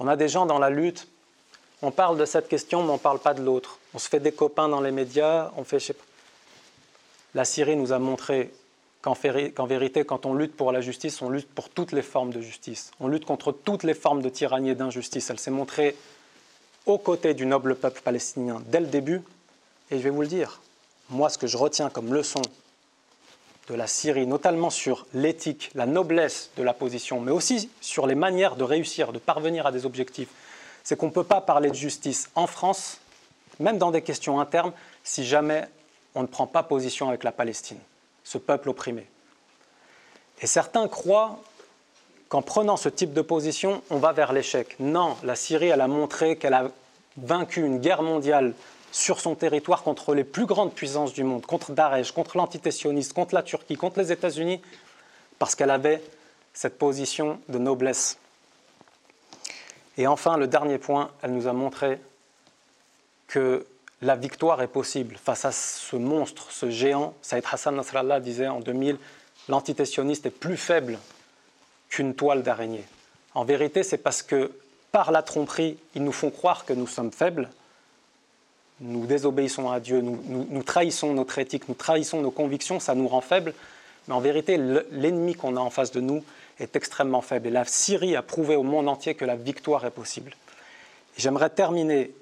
On 0.00 0.08
a 0.08 0.16
des 0.16 0.28
gens 0.28 0.46
dans 0.46 0.58
la 0.58 0.70
lutte 0.70 1.06
on 1.82 1.90
parle 1.90 2.18
de 2.18 2.26
cette 2.26 2.48
question, 2.48 2.82
mais 2.82 2.90
on 2.90 2.94
ne 2.94 2.98
parle 2.98 3.18
pas 3.18 3.32
de 3.32 3.42
l'autre. 3.42 3.78
On 3.94 3.98
se 3.98 4.08
fait 4.08 4.20
des 4.20 4.32
copains 4.32 4.68
dans 4.68 4.80
les 4.80 4.90
médias, 4.90 5.50
on 5.56 5.64
fait, 5.64 5.78
La 7.34 7.44
Syrie 7.44 7.76
nous 7.76 7.92
a 7.92 7.98
montré 7.98 8.50
qu'en 9.02 9.14
vérité, 9.66 10.04
quand 10.04 10.26
on 10.26 10.34
lutte 10.34 10.56
pour 10.56 10.72
la 10.72 10.80
justice, 10.80 11.22
on 11.22 11.30
lutte 11.30 11.48
pour 11.48 11.68
toutes 11.68 11.92
les 11.92 12.02
formes 12.02 12.32
de 12.32 12.40
justice. 12.40 12.90
On 13.00 13.08
lutte 13.08 13.24
contre 13.24 13.52
toutes 13.52 13.82
les 13.82 13.94
formes 13.94 14.20
de 14.20 14.28
tyrannie 14.28 14.70
et 14.70 14.74
d'injustice. 14.74 15.30
Elle 15.30 15.38
s'est 15.38 15.50
montrée 15.50 15.96
aux 16.86 16.98
côtés 16.98 17.34
du 17.34 17.46
noble 17.46 17.76
peuple 17.76 18.00
palestinien 18.02 18.62
dès 18.66 18.80
le 18.80 18.86
début. 18.86 19.22
Et 19.90 19.98
je 19.98 20.02
vais 20.02 20.10
vous 20.10 20.22
le 20.22 20.26
dire, 20.26 20.60
moi, 21.08 21.28
ce 21.28 21.38
que 21.38 21.46
je 21.46 21.56
retiens 21.56 21.88
comme 21.88 22.12
leçon 22.12 22.42
de 23.68 23.74
la 23.74 23.86
Syrie, 23.86 24.26
notamment 24.26 24.70
sur 24.70 25.06
l'éthique, 25.14 25.70
la 25.74 25.86
noblesse 25.86 26.50
de 26.56 26.62
la 26.62 26.74
position, 26.74 27.20
mais 27.20 27.30
aussi 27.30 27.70
sur 27.80 28.06
les 28.06 28.14
manières 28.14 28.56
de 28.56 28.64
réussir, 28.64 29.12
de 29.12 29.18
parvenir 29.18 29.66
à 29.66 29.72
des 29.72 29.86
objectifs, 29.86 30.28
c'est 30.82 30.96
qu'on 30.96 31.06
ne 31.06 31.12
peut 31.12 31.24
pas 31.24 31.40
parler 31.40 31.70
de 31.70 31.74
justice 31.74 32.28
en 32.34 32.46
France, 32.46 32.98
même 33.60 33.78
dans 33.78 33.92
des 33.92 34.02
questions 34.02 34.40
internes, 34.40 34.72
si 35.04 35.24
jamais 35.24 35.68
on 36.14 36.22
ne 36.22 36.26
prend 36.26 36.46
pas 36.46 36.62
position 36.62 37.08
avec 37.08 37.24
la 37.24 37.32
Palestine, 37.32 37.78
ce 38.24 38.38
peuple 38.38 38.68
opprimé. 38.68 39.06
Et 40.42 40.46
certains 40.46 40.88
croient 40.88 41.38
qu'en 42.28 42.42
prenant 42.42 42.76
ce 42.76 42.88
type 42.88 43.12
de 43.12 43.22
position, 43.22 43.82
on 43.90 43.98
va 43.98 44.12
vers 44.12 44.32
l'échec. 44.32 44.76
Non, 44.78 45.16
la 45.22 45.36
Syrie, 45.36 45.68
elle 45.68 45.80
a 45.80 45.88
montré 45.88 46.36
qu'elle 46.36 46.54
a 46.54 46.70
vaincu 47.16 47.64
une 47.64 47.78
guerre 47.78 48.02
mondiale 48.02 48.54
sur 48.92 49.20
son 49.20 49.34
territoire 49.34 49.82
contre 49.82 50.14
les 50.14 50.24
plus 50.24 50.46
grandes 50.46 50.72
puissances 50.72 51.12
du 51.12 51.24
monde, 51.24 51.46
contre 51.46 51.72
Daesh, 51.72 52.12
contre 52.12 52.36
l'antitessionniste, 52.36 53.12
contre 53.12 53.34
la 53.34 53.42
Turquie, 53.42 53.76
contre 53.76 54.00
les 54.00 54.12
États-Unis, 54.12 54.60
parce 55.38 55.54
qu'elle 55.54 55.70
avait 55.70 56.02
cette 56.52 56.78
position 56.78 57.40
de 57.48 57.58
noblesse. 57.58 58.18
Et 59.96 60.06
enfin, 60.06 60.36
le 60.36 60.46
dernier 60.46 60.78
point, 60.78 61.10
elle 61.22 61.32
nous 61.32 61.46
a 61.46 61.52
montré 61.52 62.00
que 63.26 63.66
la 64.02 64.16
victoire 64.16 64.62
est 64.62 64.68
possible 64.68 65.16
face 65.22 65.44
à 65.44 65.52
ce 65.52 65.96
monstre, 65.96 66.50
ce 66.50 66.70
géant. 66.70 67.14
Saïd 67.22 67.44
Hassan 67.50 67.76
Nasrallah 67.76 68.20
disait 68.20 68.48
en 68.48 68.60
2000, 68.60 68.96
l'antitessionniste 69.48 70.26
est 70.26 70.30
plus 70.30 70.56
faible 70.56 70.98
qu'une 71.88 72.14
toile 72.14 72.42
d'araignée. 72.42 72.84
En 73.34 73.44
vérité, 73.44 73.82
c'est 73.82 73.98
parce 73.98 74.22
que 74.22 74.52
par 74.92 75.12
la 75.12 75.22
tromperie, 75.22 75.78
ils 75.94 76.02
nous 76.02 76.12
font 76.12 76.30
croire 76.30 76.64
que 76.64 76.72
nous 76.72 76.86
sommes 76.86 77.12
faibles, 77.12 77.48
nous 78.80 79.06
désobéissons 79.06 79.70
à 79.70 79.78
Dieu, 79.78 80.00
nous, 80.00 80.18
nous 80.26 80.62
trahissons 80.62 81.12
notre 81.12 81.38
éthique, 81.38 81.68
nous 81.68 81.74
trahissons 81.74 82.22
nos 82.22 82.30
convictions, 82.30 82.80
ça 82.80 82.94
nous 82.94 83.06
rend 83.06 83.20
faibles. 83.20 83.54
Mais 84.08 84.14
en 84.14 84.20
vérité, 84.20 84.56
l'ennemi 84.90 85.34
qu'on 85.34 85.56
a 85.56 85.60
en 85.60 85.70
face 85.70 85.92
de 85.92 86.00
nous, 86.00 86.24
est 86.58 86.76
extrêmement 86.76 87.20
faible. 87.20 87.48
Et 87.48 87.50
la 87.50 87.64
Syrie 87.64 88.16
a 88.16 88.22
prouvé 88.22 88.56
au 88.56 88.62
monde 88.62 88.88
entier 88.88 89.14
que 89.14 89.24
la 89.24 89.36
victoire 89.36 89.84
est 89.84 89.90
possible. 89.90 90.34
J'aimerais 91.16 91.50
terminer 91.50 92.12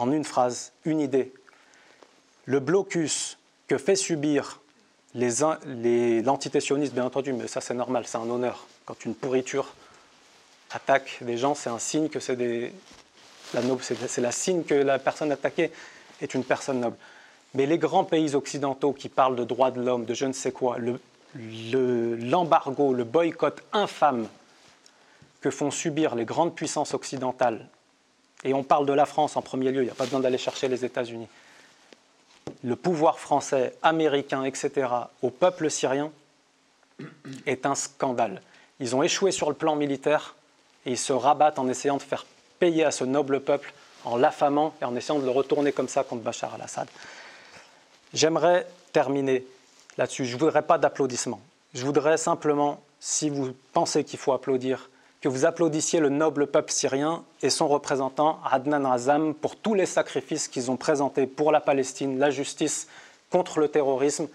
en 0.00 0.12
une 0.12 0.24
phrase, 0.24 0.72
une 0.84 1.00
idée. 1.00 1.32
Le 2.44 2.60
blocus 2.60 3.38
que 3.66 3.78
fait 3.78 3.96
subir 3.96 4.60
l'antitessionniste, 5.14 6.94
bien 6.94 7.04
entendu, 7.04 7.32
mais 7.32 7.48
ça 7.48 7.60
c'est 7.60 7.74
normal, 7.74 8.04
c'est 8.06 8.18
un 8.18 8.28
honneur. 8.28 8.66
Quand 8.86 9.04
une 9.04 9.14
pourriture 9.14 9.74
attaque 10.70 11.18
des 11.22 11.36
gens, 11.36 11.54
c'est 11.54 11.70
un 11.70 11.78
signe 11.78 12.08
que 12.08 12.20
c'est 12.20 12.36
des, 12.36 12.72
la 13.54 13.62
c'est 13.80 14.20
la 14.20 14.32
signe 14.32 14.64
que 14.64 14.74
la 14.74 14.98
personne 14.98 15.32
attaquée 15.32 15.70
est 16.20 16.34
une 16.34 16.44
personne 16.44 16.80
noble. 16.80 16.96
Mais 17.54 17.66
les 17.66 17.78
grands 17.78 18.04
pays 18.04 18.34
occidentaux 18.34 18.92
qui 18.92 19.08
parlent 19.08 19.36
de 19.36 19.44
droits 19.44 19.70
de 19.70 19.80
l'homme, 19.80 20.04
de 20.04 20.14
je 20.14 20.26
ne 20.26 20.32
sais 20.32 20.52
quoi, 20.52 20.76
le, 20.78 21.00
l'embargo, 22.16 22.92
le, 22.92 23.04
boycott 23.04 23.62
infâme 23.72 24.28
que 25.40 25.50
font 25.50 25.70
subir 25.70 26.14
les 26.14 26.24
grandes 26.24 26.54
puissances 26.54 26.94
occidentales, 26.94 27.66
et 28.44 28.54
on 28.54 28.62
parle 28.62 28.86
de 28.86 28.92
la 28.92 29.06
France 29.06 29.36
en 29.36 29.42
premier 29.42 29.70
lieu, 29.70 29.82
il 29.82 29.86
n'y 29.86 29.90
a 29.90 29.94
pas 29.94 30.04
besoin 30.04 30.20
d'aller 30.20 30.38
chercher 30.38 30.68
les 30.68 30.84
États-Unis, 30.84 31.28
le 32.64 32.76
pouvoir 32.76 33.18
français, 33.18 33.74
américain, 33.82 34.44
etc., 34.44 34.88
au 35.22 35.30
peuple 35.30 35.70
syrien, 35.70 36.10
est 37.46 37.66
un 37.66 37.74
scandale. 37.74 38.42
Ils 38.80 38.96
ont 38.96 39.02
échoué 39.02 39.32
sur 39.32 39.48
le 39.48 39.54
plan 39.54 39.76
militaire 39.76 40.34
et 40.86 40.92
ils 40.92 40.98
se 40.98 41.12
rabattent 41.12 41.58
en 41.58 41.68
essayant 41.68 41.96
de 41.96 42.02
faire 42.02 42.26
payer 42.58 42.84
à 42.84 42.90
ce 42.90 43.04
noble 43.04 43.40
peuple 43.40 43.72
en 44.04 44.16
l'affamant 44.16 44.74
et 44.80 44.84
en 44.84 44.94
essayant 44.96 45.18
de 45.18 45.24
le 45.24 45.30
retourner 45.30 45.72
comme 45.72 45.88
ça 45.88 46.04
contre 46.04 46.22
Bachar 46.22 46.54
al-Assad. 46.54 46.88
J'aimerais 48.14 48.66
terminer 48.92 49.44
là-dessus. 49.96 50.24
Je 50.24 50.34
ne 50.34 50.40
voudrais 50.40 50.62
pas 50.62 50.78
d'applaudissements. 50.78 51.40
Je 51.74 51.84
voudrais 51.84 52.16
simplement, 52.16 52.80
si 53.00 53.28
vous 53.28 53.52
pensez 53.72 54.04
qu'il 54.04 54.18
faut 54.18 54.32
applaudir, 54.32 54.88
que 55.20 55.28
vous 55.28 55.44
applaudissiez 55.44 56.00
le 56.00 56.10
noble 56.10 56.46
peuple 56.46 56.72
syrien 56.72 57.24
et 57.42 57.50
son 57.50 57.66
représentant 57.66 58.40
Adnan 58.44 58.84
Azam 58.84 59.34
pour 59.34 59.56
tous 59.56 59.74
les 59.74 59.86
sacrifices 59.86 60.48
qu'ils 60.48 60.70
ont 60.70 60.76
présentés 60.76 61.26
pour 61.26 61.50
la 61.50 61.60
Palestine, 61.60 62.18
la 62.18 62.30
justice, 62.30 62.86
contre 63.30 63.58
le 63.58 63.68
terrorisme 63.68 64.28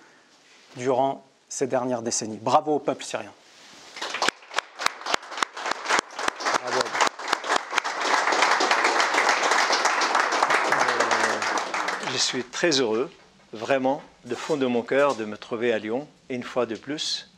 durant 0.76 1.24
ces 1.48 1.68
dernières 1.68 2.02
décennies. 2.02 2.40
Bravo 2.42 2.76
au 2.76 2.80
peuple 2.80 3.04
syrien. 3.04 3.32
Je 12.12 12.18
suis 12.18 12.44
très 12.44 12.80
heureux, 12.80 13.10
vraiment, 13.54 14.02
de 14.26 14.36
fond 14.36 14.56
de 14.56 14.66
mon 14.66 14.84
cœur, 14.84 15.16
de 15.16 15.26
me 15.26 15.38
trouver 15.38 15.74
à 15.74 15.80
Lyon, 15.80 16.08
une 16.30 16.44
fois 16.44 16.66
de 16.66 16.76
plus 16.76 17.33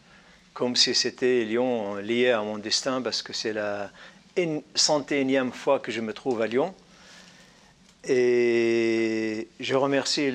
comme 0.55 0.77
si 0.77 0.95
c'était 0.95 1.43
Lyon 1.43 1.97
lié 1.97 2.31
à 2.31 2.41
mon 2.41 2.57
destin, 2.57 3.01
parce 3.01 3.21
que 3.21 3.33
c'est 3.33 3.51
la 3.51 3.91
cent 4.73 5.05
énième 5.11 5.51
fois 5.51 5.79
que 5.79 5.91
je 5.91 5.99
me 5.99 6.13
trouve 6.13 6.41
à 6.41 6.47
Lyon. 6.47 6.73
Et 8.07 9.49
je 9.59 9.75
remercie 9.75 10.31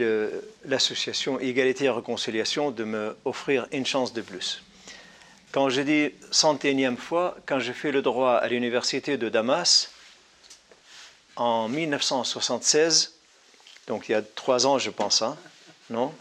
l'association 0.67 1.41
Égalité 1.41 1.87
et 1.87 1.91
Réconciliation 1.91 2.71
de 2.71 2.85
me 2.85 3.17
offrir 3.25 3.67
une 3.73 3.87
chance 3.87 4.13
de 4.13 4.21
plus. 4.21 4.63
Quand 5.53 5.71
je 5.71 5.81
dis 5.81 6.11
cent 6.31 6.59
énième 6.65 6.99
fois, 6.99 7.37
quand 7.47 7.59
j'ai 7.59 7.73
fait 7.73 7.91
le 7.91 8.03
droit 8.03 8.35
à 8.35 8.47
l'université 8.49 9.17
de 9.17 9.31
Damas 9.31 9.91
en 11.37 11.69
1976, 11.69 13.15
donc 13.87 14.11
il 14.11 14.13
y 14.13 14.15
a 14.15 14.23
trois 14.23 14.67
ans 14.67 14.79
je 14.79 14.91
pense, 14.91 15.23
hein, 15.23 15.39
non? 15.89 16.13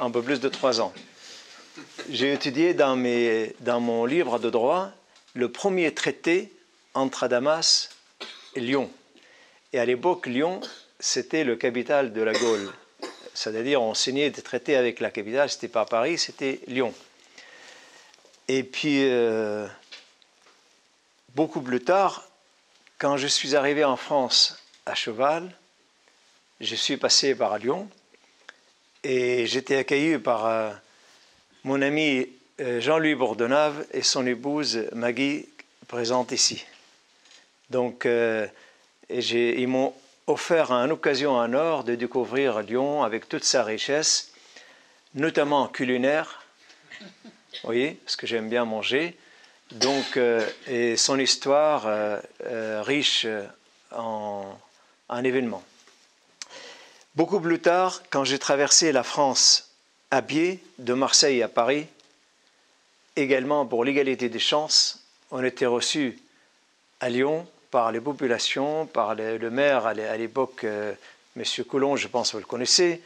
Un 0.00 0.10
peu 0.10 0.22
plus 0.22 0.40
de 0.40 0.48
trois 0.48 0.80
ans 0.80 0.94
j'ai 2.10 2.32
étudié 2.32 2.74
dans, 2.74 2.96
mes, 2.96 3.54
dans, 3.60 3.80
mon 3.80 4.04
livre 4.04 4.38
de 4.38 4.50
droit 4.50 4.90
le 5.34 5.50
premier 5.50 5.92
traité 5.92 6.52
entre 6.94 7.28
Damas 7.28 7.90
et 8.54 8.60
Lyon. 8.60 8.90
Et 9.72 9.78
à 9.78 9.84
l'époque, 9.84 10.26
Lyon, 10.26 10.60
c'était 10.98 11.44
le 11.44 11.56
capital 11.56 12.12
de 12.12 12.22
la 12.22 12.32
Gaule. 12.32 12.72
C'est-à-dire, 13.34 13.82
on 13.82 13.92
signait 13.92 14.30
des 14.30 14.42
traités 14.42 14.76
avec 14.76 15.00
la 15.00 15.10
capitale, 15.10 15.50
c'était 15.50 15.68
pas 15.68 15.84
Paris, 15.84 16.16
c'était 16.16 16.60
Lyon. 16.68 16.94
Et 18.48 18.62
puis, 18.62 19.04
euh, 19.04 19.66
beaucoup 21.34 21.60
plus 21.60 21.80
tard, 21.80 22.26
quand 22.98 23.18
je 23.18 23.26
suis 23.26 23.54
arrivé 23.54 23.84
en 23.84 23.96
France 23.96 24.62
à 24.86 24.94
cheval, 24.94 25.50
je 26.60 26.74
suis 26.74 26.96
passé 26.96 27.34
par 27.34 27.58
Lyon 27.58 27.90
et 29.04 29.46
j'étais 29.46 29.76
accueilli 29.76 30.16
par 30.16 30.46
euh, 30.46 30.70
mon 31.66 31.82
ami 31.82 32.28
euh, 32.60 32.80
Jean-Louis 32.80 33.16
Bourdonnave 33.16 33.84
et 33.92 34.02
son 34.02 34.24
épouse 34.24 34.86
Maggie 34.92 35.48
présentes 35.88 36.30
ici. 36.30 36.64
Donc, 37.70 38.06
euh, 38.06 38.46
ils 39.10 39.66
m'ont 39.66 39.92
offert 40.28 40.70
une 40.70 40.92
occasion 40.92 41.32
en 41.32 41.52
or 41.54 41.82
de 41.82 41.96
découvrir 41.96 42.60
Lyon 42.60 43.02
avec 43.02 43.28
toute 43.28 43.42
sa 43.42 43.64
richesse, 43.64 44.30
notamment 45.16 45.66
culinaire, 45.66 46.44
vous 47.00 47.64
voyez, 47.64 47.98
parce 48.04 48.14
que 48.14 48.28
j'aime 48.28 48.48
bien 48.48 48.64
manger, 48.64 49.16
donc, 49.72 50.16
euh, 50.16 50.48
et 50.68 50.96
son 50.96 51.18
histoire 51.18 52.20
riche 52.84 53.26
en 53.90 55.24
événements. 55.24 55.64
Beaucoup 57.16 57.40
plus 57.40 57.58
tard, 57.58 58.04
quand 58.10 58.22
j'ai 58.22 58.38
traversé 58.38 58.92
la 58.92 59.02
France 59.02 59.65
à 60.10 60.22
pied 60.22 60.60
de 60.78 60.94
Marseille 60.94 61.42
à 61.42 61.48
Paris. 61.48 61.86
Également 63.16 63.66
pour 63.66 63.84
l'égalité 63.84 64.28
des 64.28 64.38
chances, 64.38 65.04
on 65.30 65.42
était 65.42 65.66
reçus 65.66 66.18
à 67.00 67.08
Lyon 67.08 67.46
par 67.70 67.92
les 67.92 68.00
populations, 68.00 68.86
par 68.86 69.14
le, 69.14 69.50
maire 69.50 69.86
à 69.86 69.94
l'époque, 69.94 70.64
euh, 70.64 70.94
M. 71.36 71.44
Coulon, 71.68 71.96
je 71.96 72.08
pense 72.08 72.28
que 72.28 72.36
vous 72.36 72.40
le 72.40 72.46
connaissez. 72.46 73.02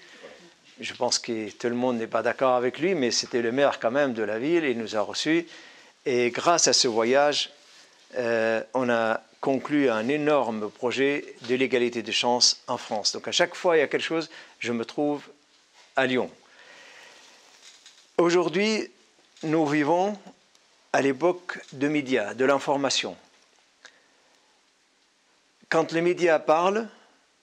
Je 0.80 0.94
pense 0.94 1.18
que 1.18 1.50
tout 1.50 1.68
le 1.68 1.74
monde 1.74 1.98
n'est 1.98 2.06
pas 2.06 2.22
d'accord 2.22 2.54
avec 2.54 2.78
lui, 2.78 2.94
mais 2.94 3.10
c'était 3.10 3.42
le 3.42 3.52
maire 3.52 3.80
quand 3.80 3.90
même 3.90 4.14
de 4.14 4.22
la 4.22 4.38
ville, 4.38 4.64
il 4.64 4.78
nous 4.78 4.96
a 4.96 5.00
reçus. 5.00 5.46
Et 6.06 6.30
grâce 6.30 6.68
à 6.68 6.72
ce 6.72 6.88
voyage, 6.88 7.50
euh, 8.16 8.62
on 8.74 8.88
a 8.88 9.20
conclu 9.40 9.90
un 9.90 10.08
énorme 10.08 10.70
projet 10.70 11.34
de 11.48 11.54
l'égalité 11.54 12.02
des 12.02 12.12
chances 12.12 12.62
en 12.66 12.78
France. 12.78 13.12
Donc 13.12 13.28
à 13.28 13.32
chaque 13.32 13.54
fois 13.54 13.76
il 13.76 13.80
y 13.80 13.82
a 13.82 13.88
quelque 13.88 14.02
chose, 14.02 14.30
je 14.58 14.72
me 14.72 14.84
trouve 14.84 15.22
à 15.96 16.06
Lyon. 16.06 16.30
Aujourd'hui, 18.20 18.86
nous 19.44 19.66
vivons 19.66 20.14
à 20.92 21.00
l'époque 21.00 21.58
de 21.72 21.88
médias, 21.88 22.34
de 22.34 22.44
l'information. 22.44 23.16
Quand 25.70 25.92
les 25.92 26.02
médias 26.02 26.38
parlent 26.38 26.86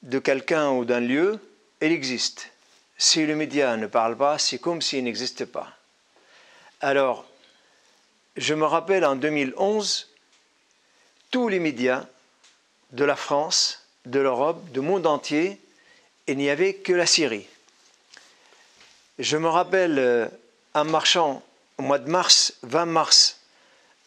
de 0.04 0.20
quelqu'un 0.20 0.70
ou 0.70 0.86
d'un 0.86 1.00
lieu, 1.00 1.40
il 1.82 1.92
existe. 1.92 2.52
Si 2.96 3.26
le 3.26 3.36
média 3.36 3.76
ne 3.76 3.88
parle 3.88 4.16
pas, 4.16 4.38
c'est 4.38 4.60
comme 4.60 4.84
s'il 4.84 5.04
n'existe 5.04 5.46
pas. 5.46 5.76
Alors, 6.80 7.26
je 8.36 8.54
me 8.54 8.66
rappelle 8.66 9.04
en 9.04 9.16
2011, 9.16 10.08
tous 11.32 11.48
les 11.48 11.60
médias 11.60 12.06
de 12.92 13.04
la 13.04 13.16
France, 13.16 13.82
de 14.06 14.20
l'Europe, 14.20 14.64
du 14.70 14.82
monde 14.82 15.08
entier, 15.08 15.60
il 16.28 16.38
n'y 16.38 16.52
avait 16.52 16.76
que 16.76 16.94
la 16.94 17.08
Syrie. 17.08 17.48
Je 19.18 19.38
me 19.38 19.50
rappelle 19.50 19.98
euh, 19.98 20.28
en 20.78 20.86
marchant 20.86 21.44
au 21.78 21.82
mois 21.82 21.98
de 21.98 22.10
mars, 22.10 22.54
20 22.62 22.86
mars, 22.86 23.40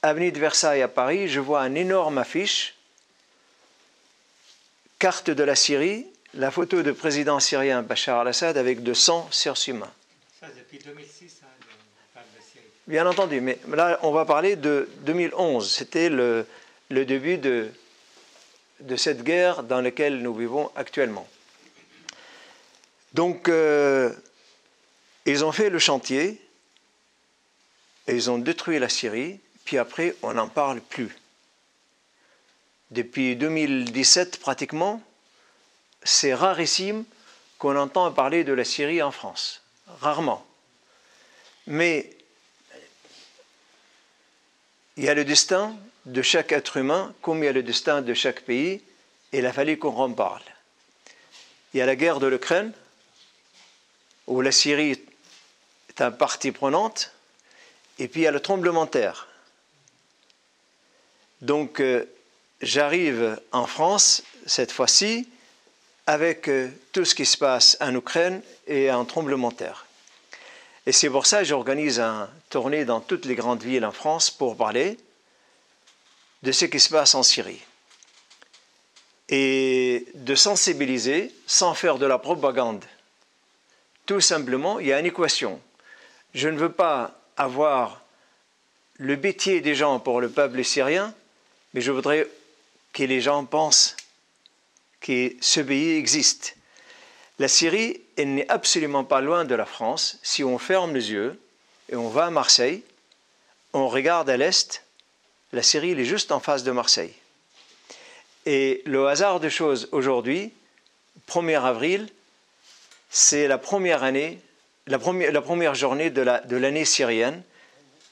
avenue 0.02 0.30
de 0.30 0.38
Versailles 0.38 0.82
à 0.82 0.88
Paris, 0.88 1.28
je 1.28 1.40
vois 1.40 1.62
une 1.66 1.76
énorme 1.76 2.18
affiche, 2.18 2.74
carte 4.98 5.30
de 5.30 5.42
la 5.42 5.56
Syrie, 5.56 6.06
la 6.34 6.50
photo 6.50 6.82
du 6.82 6.92
président 6.92 7.40
syrien 7.40 7.82
Bachar 7.82 8.20
al-Assad 8.20 8.56
avec 8.56 8.82
de 8.84 8.94
sang 8.94 9.26
sur 9.32 9.54
humains. 9.66 9.92
Ça, 10.38 10.46
depuis 10.56 10.78
2006, 10.78 11.40
hein, 11.42 11.46
on 11.60 12.14
parle 12.14 12.26
de 12.36 12.42
Syrie. 12.42 12.64
Bien 12.86 13.06
entendu, 13.06 13.40
mais 13.40 13.58
là, 13.68 13.98
on 14.02 14.12
va 14.12 14.24
parler 14.24 14.54
de 14.54 14.88
2011. 15.00 15.72
C'était 15.72 16.08
le, 16.08 16.46
le, 16.88 17.04
début 17.04 17.38
de, 17.38 17.68
de 18.80 18.96
cette 18.96 19.24
guerre 19.24 19.64
dans 19.64 19.80
laquelle 19.80 20.22
nous 20.22 20.34
vivons 20.34 20.70
actuellement. 20.76 21.26
Donc, 23.12 23.48
euh, 23.48 24.12
ils 25.26 25.44
ont 25.44 25.52
fait 25.52 25.68
le 25.68 25.80
chantier, 25.80 26.40
ils 28.08 28.30
ont 28.30 28.38
détruit 28.38 28.78
la 28.78 28.88
Syrie, 28.88 29.40
puis 29.64 29.78
après, 29.78 30.16
on 30.22 30.34
n'en 30.34 30.48
parle 30.48 30.80
plus. 30.80 31.16
Depuis 32.90 33.36
2017, 33.36 34.40
pratiquement, 34.40 35.00
c'est 36.02 36.34
rarissime 36.34 37.04
qu'on 37.58 37.76
entend 37.76 38.10
parler 38.10 38.42
de 38.42 38.52
la 38.52 38.64
Syrie 38.64 39.02
en 39.02 39.10
France. 39.10 39.62
Rarement. 40.00 40.44
Mais 41.66 42.10
il 44.96 45.04
y 45.04 45.08
a 45.08 45.14
le 45.14 45.24
destin 45.24 45.76
de 46.06 46.22
chaque 46.22 46.52
être 46.52 46.78
humain, 46.78 47.14
comme 47.22 47.42
il 47.42 47.46
y 47.46 47.48
a 47.48 47.52
le 47.52 47.62
destin 47.62 48.02
de 48.02 48.14
chaque 48.14 48.42
pays, 48.42 48.82
et 49.32 49.38
il 49.38 49.46
a 49.46 49.52
fallu 49.52 49.78
qu'on 49.78 49.94
en 49.96 50.12
parle. 50.12 50.42
Il 51.72 51.78
y 51.78 51.80
a 51.80 51.86
la 51.86 51.96
guerre 51.96 52.18
de 52.18 52.26
l'Ukraine, 52.26 52.72
où 54.26 54.40
la 54.40 54.52
Syrie 54.52 54.98
est 55.88 56.00
un 56.00 56.10
partie 56.10 56.50
prenante, 56.50 57.12
et 58.00 58.08
puis 58.08 58.22
il 58.22 58.24
y 58.24 58.26
a 58.26 58.32
le 58.32 58.40
tremblement 58.40 58.86
de 58.86 58.90
terre. 58.90 59.28
Donc 61.42 61.80
euh, 61.80 62.06
j'arrive 62.62 63.38
en 63.52 63.66
France 63.66 64.22
cette 64.46 64.72
fois-ci 64.72 65.28
avec 66.06 66.48
euh, 66.48 66.70
tout 66.92 67.04
ce 67.04 67.14
qui 67.14 67.26
se 67.26 67.36
passe 67.36 67.76
en 67.80 67.94
Ukraine 67.94 68.42
et 68.66 68.88
un 68.88 69.04
tremblement 69.04 69.50
de 69.50 69.56
terre. 69.56 69.86
Et 70.86 70.92
c'est 70.92 71.10
pour 71.10 71.26
ça 71.26 71.40
que 71.40 71.44
j'organise 71.44 72.00
un 72.00 72.28
tournée 72.48 72.86
dans 72.86 73.00
toutes 73.00 73.26
les 73.26 73.34
grandes 73.34 73.62
villes 73.62 73.84
en 73.84 73.92
France 73.92 74.30
pour 74.30 74.56
parler 74.56 74.98
de 76.42 76.52
ce 76.52 76.64
qui 76.64 76.80
se 76.80 76.88
passe 76.88 77.14
en 77.14 77.22
Syrie. 77.22 77.60
Et 79.28 80.06
de 80.14 80.34
sensibiliser 80.34 81.32
sans 81.46 81.74
faire 81.74 81.98
de 81.98 82.06
la 82.06 82.18
propagande. 82.18 82.84
Tout 84.06 84.20
simplement, 84.20 84.80
il 84.80 84.86
y 84.86 84.92
a 84.92 84.98
une 84.98 85.06
équation. 85.06 85.60
Je 86.34 86.48
ne 86.48 86.58
veux 86.58 86.72
pas 86.72 87.19
avoir 87.40 88.02
le 88.98 89.16
bêtier 89.16 89.62
des 89.62 89.74
gens 89.74 89.98
pour 89.98 90.20
le 90.20 90.28
peuple 90.28 90.62
syrien, 90.62 91.14
mais 91.72 91.80
je 91.80 91.90
voudrais 91.90 92.28
que 92.92 93.02
les 93.04 93.22
gens 93.22 93.46
pensent 93.46 93.96
que 95.00 95.32
ce 95.40 95.60
pays 95.60 95.96
existe. 95.96 96.56
La 97.38 97.48
Syrie, 97.48 98.02
elle 98.18 98.34
n'est 98.34 98.50
absolument 98.50 99.04
pas 99.04 99.22
loin 99.22 99.46
de 99.46 99.54
la 99.54 99.64
France. 99.64 100.18
Si 100.22 100.44
on 100.44 100.58
ferme 100.58 100.92
les 100.92 101.12
yeux 101.12 101.40
et 101.88 101.96
on 101.96 102.10
va 102.10 102.26
à 102.26 102.30
Marseille, 102.30 102.82
on 103.72 103.88
regarde 103.88 104.28
à 104.28 104.36
l'est, 104.36 104.84
la 105.52 105.62
Syrie 105.62 105.92
elle 105.92 106.00
est 106.00 106.04
juste 106.04 106.32
en 106.32 106.40
face 106.40 106.62
de 106.62 106.72
Marseille. 106.72 107.14
Et 108.44 108.82
le 108.84 109.08
hasard 109.08 109.40
des 109.40 109.48
choses 109.48 109.88
aujourd'hui, 109.92 110.52
1er 111.26 111.62
avril, 111.62 112.10
c'est 113.08 113.48
la 113.48 113.56
première 113.56 114.02
année, 114.02 114.38
la 114.90 114.98
première, 115.40 115.74
journée 115.74 116.10
de 116.10 116.56
l'année 116.56 116.84
syrienne. 116.84 117.42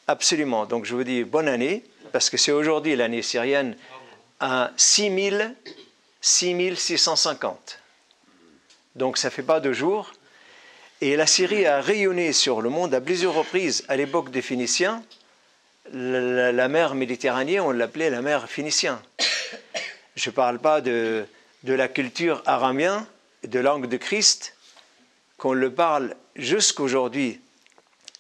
Absolument. 0.06 0.64
Donc 0.64 0.86
je 0.86 0.94
vous 0.94 1.04
dis 1.04 1.24
bonne 1.24 1.48
année, 1.48 1.84
parce 2.12 2.30
que 2.30 2.36
c'est 2.36 2.52
aujourd'hui 2.52 2.96
l'année 2.96 3.22
syrienne 3.22 3.76
à 4.40 4.70
6 4.76 5.10
6650. 6.20 7.78
Donc 8.96 9.18
ça 9.18 9.30
fait 9.30 9.42
pas 9.42 9.60
deux 9.60 9.72
jours. 9.72 10.12
Et 11.00 11.14
la 11.14 11.26
Syrie 11.26 11.64
a 11.66 11.80
rayonné 11.80 12.32
sur 12.32 12.60
le 12.60 12.70
monde 12.70 12.92
à 12.92 13.00
plusieurs 13.00 13.34
reprises. 13.34 13.84
À 13.88 13.96
l'époque 13.96 14.30
des 14.30 14.42
Phéniciens, 14.42 15.04
la, 15.92 16.68
mer 16.68 16.94
Méditerranée, 16.94 17.60
on 17.60 17.70
l'appelait 17.70 18.10
la 18.10 18.20
mer 18.20 18.48
phénicienne. 18.48 18.98
Je 20.16 20.30
ne 20.30 20.34
parle 20.34 20.58
pas 20.58 20.80
de, 20.80 21.26
la 21.62 21.86
culture 21.86 22.42
araméenne, 22.46 23.04
de 23.46 23.60
langue 23.60 23.86
de 23.86 23.96
Christ, 23.96 24.56
qu'on 25.38 25.53
le 25.53 25.72
parle 25.72 26.14
jusqu'aujourd'hui 26.37 27.40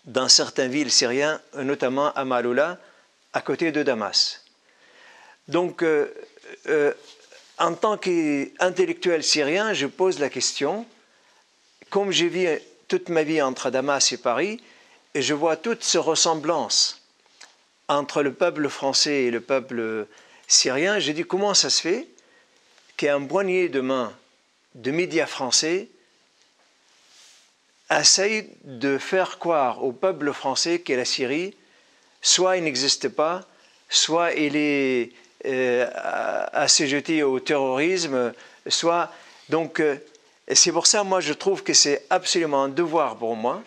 dans 0.04 0.28
certaines 0.28 0.70
villes 0.70 0.90
syriennes, 0.90 1.40
notamment 1.56 2.12
à 2.14 2.24
Maloula, 2.24 2.78
à 3.34 3.42
côté 3.42 3.72
de 3.72 3.82
Damas. 3.82 4.42
Donc, 5.48 5.82
euh, 5.82 6.12
euh, 6.68 6.94
en 7.58 7.74
tant 7.74 7.98
qu'intellectuel 7.98 9.22
syrien, 9.22 9.74
je 9.74 9.86
pose 9.86 10.18
la 10.18 10.30
question, 10.30 10.86
comme 11.90 12.10
j'ai 12.10 12.28
vu 12.28 12.46
toute 12.86 13.08
ma 13.10 13.24
vie 13.24 13.42
entre 13.42 13.70
Damas 13.70 14.12
et 14.12 14.16
Paris, 14.16 14.62
et 15.14 15.20
je 15.20 15.34
vois 15.34 15.56
toute 15.56 15.82
cette 15.82 16.00
ressemblance 16.00 17.02
entre 17.88 18.22
le 18.22 18.32
peuple 18.32 18.68
français 18.68 19.24
et 19.24 19.30
le 19.30 19.40
peuple 19.40 20.06
syrien, 20.46 20.98
j'ai 20.98 21.14
dit 21.14 21.24
comment 21.24 21.54
ça 21.54 21.70
se 21.70 21.80
fait 21.80 22.06
qu'un 22.96 23.24
poignet 23.24 23.68
de 23.68 23.80
main 23.80 24.12
de 24.74 24.90
médias 24.90 25.26
français 25.26 25.88
essaye 27.90 28.48
de 28.64 28.98
faire 28.98 29.38
croire 29.38 29.84
au 29.84 29.92
peuple 29.92 30.32
français 30.32 30.80
que 30.80 30.92
la 30.92 31.04
Syrie, 31.04 31.54
soit 32.20 32.56
il 32.56 32.64
n'existe 32.64 33.08
pas, 33.08 33.46
soit 33.88 34.32
il 34.32 34.56
est 34.56 35.12
euh, 35.46 35.88
assujetti 36.52 37.22
au 37.22 37.40
terrorisme, 37.40 38.32
soit. 38.66 39.12
Donc, 39.48 39.80
euh, 39.80 39.96
c'est 40.52 40.72
pour 40.72 40.86
ça, 40.86 41.04
moi, 41.04 41.20
je 41.20 41.32
trouve 41.32 41.62
que 41.62 41.74
c'est 41.74 42.04
absolument 42.10 42.64
un 42.64 42.68
devoir 42.68 43.16
pour 43.16 43.36
moi 43.36 43.62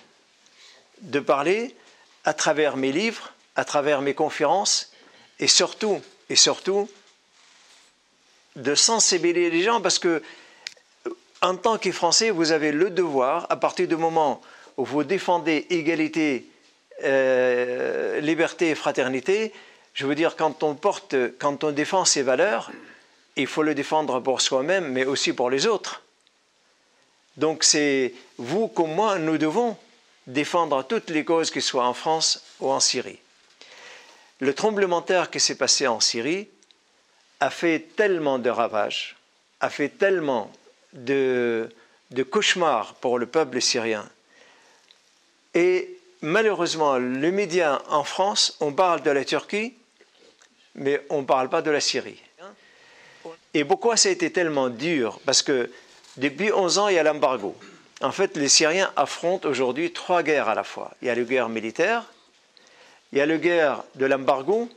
de 1.01 1.19
parler 1.19 1.75
à 2.23 2.33
travers 2.33 2.77
mes 2.77 2.91
livres, 2.91 3.33
à 3.55 3.65
travers 3.65 4.01
mes 4.01 4.13
conférences, 4.13 4.91
et 5.39 5.47
surtout, 5.47 6.01
et 6.29 6.35
surtout, 6.35 6.89
de 8.55 8.75
sensibiliser 8.75 9.49
les 9.49 9.63
gens, 9.63 9.81
parce 9.81 9.97
que 9.97 10.21
en 11.41 11.55
tant 11.55 11.77
que 11.77 11.91
Français, 11.91 12.29
vous 12.29 12.51
avez 12.51 12.71
le 12.71 12.89
devoir, 12.89 13.47
à 13.49 13.55
partir 13.55 13.87
du 13.87 13.95
moment 13.95 14.41
où 14.77 14.85
vous 14.85 15.03
défendez 15.03 15.65
égalité, 15.69 16.45
euh, 17.03 18.19
liberté 18.21 18.69
et 18.69 18.75
fraternité, 18.75 19.51
je 19.93 20.05
veux 20.05 20.15
dire, 20.15 20.35
quand 20.35 20.63
on 20.63 20.75
porte, 20.75 21.15
quand 21.39 21.63
on 21.63 21.71
défend 21.71 22.05
ces 22.05 22.21
valeurs, 22.21 22.71
il 23.35 23.47
faut 23.47 23.63
le 23.63 23.75
défendre 23.75 24.19
pour 24.19 24.41
soi-même, 24.41 24.91
mais 24.91 25.05
aussi 25.05 25.33
pour 25.33 25.49
les 25.49 25.67
autres. 25.67 26.03
Donc 27.37 27.63
c'est 27.63 28.13
vous 28.37 28.67
comme 28.67 28.93
moi, 28.93 29.17
nous 29.17 29.37
devons 29.37 29.77
défendre 30.27 30.83
toutes 30.83 31.09
les 31.09 31.25
causes, 31.25 31.49
qu'elles 31.49 31.63
soient 31.63 31.87
en 31.87 31.93
France 31.93 32.43
ou 32.59 32.69
en 32.69 32.79
Syrie. 32.79 33.19
Le 34.39 34.53
tremblement 34.53 35.01
de 35.01 35.05
terre 35.07 35.31
qui 35.31 35.39
s'est 35.39 35.55
passé 35.55 35.87
en 35.87 35.99
Syrie 35.99 36.47
a 37.39 37.49
fait 37.49 37.95
tellement 37.95 38.37
de 38.37 38.49
ravages, 38.49 39.15
a 39.59 39.69
fait 39.69 39.89
tellement 39.89 40.51
de, 40.93 41.69
cauchemar 42.29 42.95
pour 42.95 43.19
le 43.19 43.25
peuple 43.25 43.61
syrien. 43.61 44.07
Et 45.53 45.97
malheureusement, 46.21 46.97
les 46.97 47.31
médias 47.31 47.81
en 47.89 48.03
France, 48.03 48.57
on 48.59 48.73
parle 48.73 49.01
de 49.01 49.11
la 49.11 49.25
Turquie, 49.25 49.73
mais 50.75 51.01
on 51.09 51.21
ne 51.21 51.25
parle 51.25 51.49
pas 51.49 51.61
de 51.61 51.71
la 51.71 51.81
Syrie. 51.81 52.21
Et 53.53 53.65
pourquoi 53.65 53.97
ça 53.97 54.09
a 54.09 54.11
été 54.11 54.31
tellement 54.31 54.69
dur? 54.69 55.19
Parce 55.25 55.41
que 55.41 55.69
depuis 56.17 56.51
11 56.51 56.77
ans, 56.77 56.87
il 56.87 56.95
y 56.95 56.99
a 56.99 57.03
l'embargo. 57.03 57.55
En 58.01 58.11
fait, 58.11 58.35
les 58.37 58.49
Syriens 58.49 58.91
affrontent 58.95 59.47
aujourd'hui 59.47 59.91
trois 59.91 60.23
guerres 60.23 60.49
à 60.49 60.55
la 60.55 60.63
fois. 60.63 60.91
Il 61.01 61.07
y 61.07 61.11
a 61.11 61.15
la 61.15 61.21
guerre 61.21 61.49
militaire, 61.49 62.05
il 63.11 63.19
y 63.19 63.21
a 63.21 63.25
la 63.25 63.37
guerre 63.37 63.83
de 63.95 64.05
l'embargo. 64.05 64.69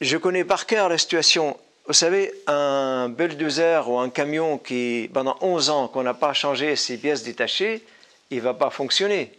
Je 0.00 0.16
connais 0.18 0.44
par 0.44 0.66
cœur 0.66 0.88
la 0.88 0.98
situation 0.98 1.58
vous 1.86 1.92
savez, 1.92 2.32
un 2.48 3.08
bulldozer 3.08 3.88
ou 3.88 3.98
un 3.98 4.10
camion 4.10 4.58
qui, 4.58 5.08
pendant 5.12 5.36
11 5.40 5.70
ans, 5.70 5.88
qu'on 5.88 6.02
n'a 6.02 6.14
pas 6.14 6.32
changé 6.32 6.74
ses 6.74 6.96
pièces 6.96 7.22
détachées, 7.22 7.84
il 8.30 8.38
ne 8.38 8.42
va 8.42 8.54
pas 8.54 8.70
fonctionner. 8.70 9.32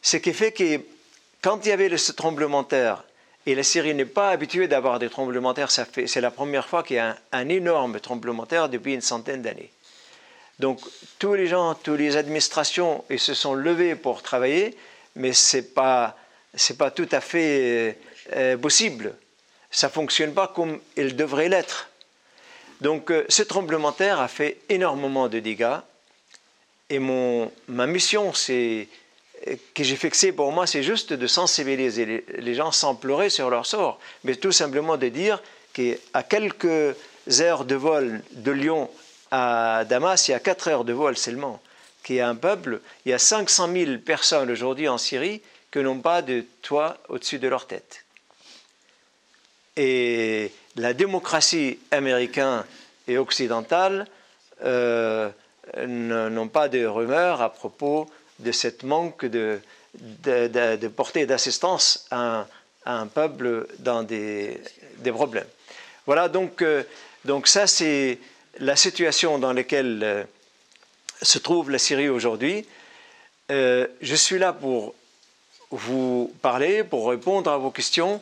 Ce 0.00 0.16
qui 0.16 0.32
fait 0.32 0.52
que 0.52 0.80
quand 1.42 1.66
il 1.66 1.68
y 1.68 1.72
avait 1.72 1.94
ce 1.98 2.12
tremblement 2.12 2.62
de 2.62 2.68
terre, 2.68 3.04
et 3.44 3.54
la 3.54 3.62
Syrie 3.62 3.94
n'est 3.94 4.06
pas 4.06 4.30
habituée 4.30 4.68
d'avoir 4.68 4.98
des 4.98 5.10
tremblements 5.10 5.50
de 5.50 5.56
terre, 5.56 5.70
c'est 5.70 6.20
la 6.20 6.30
première 6.30 6.66
fois 6.66 6.82
qu'il 6.82 6.96
y 6.96 6.98
a 6.98 7.16
un, 7.32 7.48
énorme 7.48 8.00
tremblement 8.00 8.44
de 8.44 8.48
terre 8.48 8.68
depuis 8.68 8.94
une 8.94 9.00
centaine 9.00 9.42
d'années. 9.42 9.70
Donc 10.58 10.80
tous 11.18 11.34
les 11.34 11.46
gens, 11.46 11.74
toutes 11.74 11.98
les 11.98 12.16
administrations, 12.16 13.04
ils 13.10 13.20
se 13.20 13.34
sont 13.34 13.54
levés 13.54 13.94
pour 13.94 14.22
travailler, 14.22 14.76
mais 15.14 15.32
ce 15.32 15.58
n'est 15.58 15.62
pas, 15.62 16.16
pas 16.78 16.90
tout 16.90 17.08
à 17.12 17.20
fait 17.20 17.98
euh, 18.34 18.56
possible 18.56 19.14
ça 19.70 19.88
ne 19.88 19.92
fonctionne 19.92 20.32
pas 20.32 20.48
comme 20.48 20.80
il 20.96 21.16
devrait 21.16 21.48
l'être. 21.48 21.88
Donc 22.80 23.10
euh, 23.10 23.24
ce 23.28 23.42
tremblement 23.42 23.90
de 23.90 23.96
terre 23.96 24.20
a 24.20 24.28
fait 24.28 24.58
énormément 24.68 25.28
de 25.28 25.40
dégâts. 25.40 25.78
Et 26.90 26.98
mon, 26.98 27.52
ma 27.66 27.86
mission 27.86 28.32
c'est, 28.32 28.88
que 29.74 29.84
j'ai 29.84 29.96
fixée 29.96 30.32
pour 30.32 30.52
moi, 30.52 30.66
c'est 30.66 30.82
juste 30.82 31.12
de 31.12 31.26
sensibiliser 31.26 32.24
les, 32.38 32.54
gens 32.54 32.72
sans 32.72 32.94
pleurer 32.94 33.30
sur 33.30 33.50
leur 33.50 33.66
sort, 33.66 34.00
mais 34.24 34.34
tout 34.34 34.52
simplement 34.52 34.96
de 34.96 35.08
dire 35.08 35.42
qu'à 35.72 36.22
quelques 36.22 36.96
heures 37.40 37.64
de 37.64 37.74
vol 37.74 38.22
de 38.32 38.50
Lyon 38.50 38.90
à 39.30 39.84
Damas, 39.84 40.28
il 40.28 40.32
y 40.32 40.34
a 40.34 40.40
4 40.40 40.68
heures 40.68 40.84
de 40.84 40.92
vol 40.92 41.16
seulement, 41.16 41.60
qu'il 42.02 42.16
y 42.16 42.20
a 42.20 42.28
un 42.28 42.34
peuple, 42.34 42.80
il 43.04 43.10
y 43.10 43.12
a 43.12 43.18
500 43.18 43.70
000 43.72 43.98
personnes 43.98 44.50
aujourd'hui 44.50 44.88
en 44.88 44.98
Syrie 44.98 45.42
qui 45.70 45.80
n'ont 45.80 46.00
pas 46.00 46.22
de 46.22 46.44
toit 46.62 46.96
au-dessus 47.08 47.38
de 47.38 47.48
leur 47.48 47.66
tête 47.66 48.04
et 49.78 50.50
la 50.76 50.92
démocratie 50.92 51.78
américaine 51.92 52.64
et 53.06 53.16
occidentale 53.16 54.06
euh, 54.64 55.30
n'ont 55.86 56.48
pas 56.48 56.68
de 56.68 56.84
rumeurs 56.84 57.40
à 57.40 57.50
propos 57.50 58.10
de 58.40 58.50
cette 58.52 58.82
manque 58.82 59.24
de, 59.24 59.60
portée 60.96 61.26
d'assistance 61.26 62.06
à, 62.10 62.46
un 62.86 63.06
peuple 63.06 63.66
dans 63.78 64.02
des, 64.02 64.60
problèmes. 65.12 65.46
Voilà, 66.06 66.28
donc, 66.28 66.62
euh, 66.62 66.82
donc 67.24 67.46
ça 67.46 67.66
c'est 67.66 68.18
la 68.58 68.76
situation 68.76 69.38
dans 69.38 69.52
laquelle 69.52 70.00
euh, 70.02 70.24
se 71.22 71.38
trouve 71.38 71.70
la 71.70 71.78
Syrie 71.78 72.08
aujourd'hui. 72.08 72.66
je 73.50 74.14
suis 74.14 74.38
là 74.38 74.52
pour 74.52 74.94
vous 75.70 76.32
parler, 76.42 76.82
pour 76.82 77.10
répondre 77.10 77.50
à 77.50 77.58
vos 77.58 77.70
questions 77.70 78.20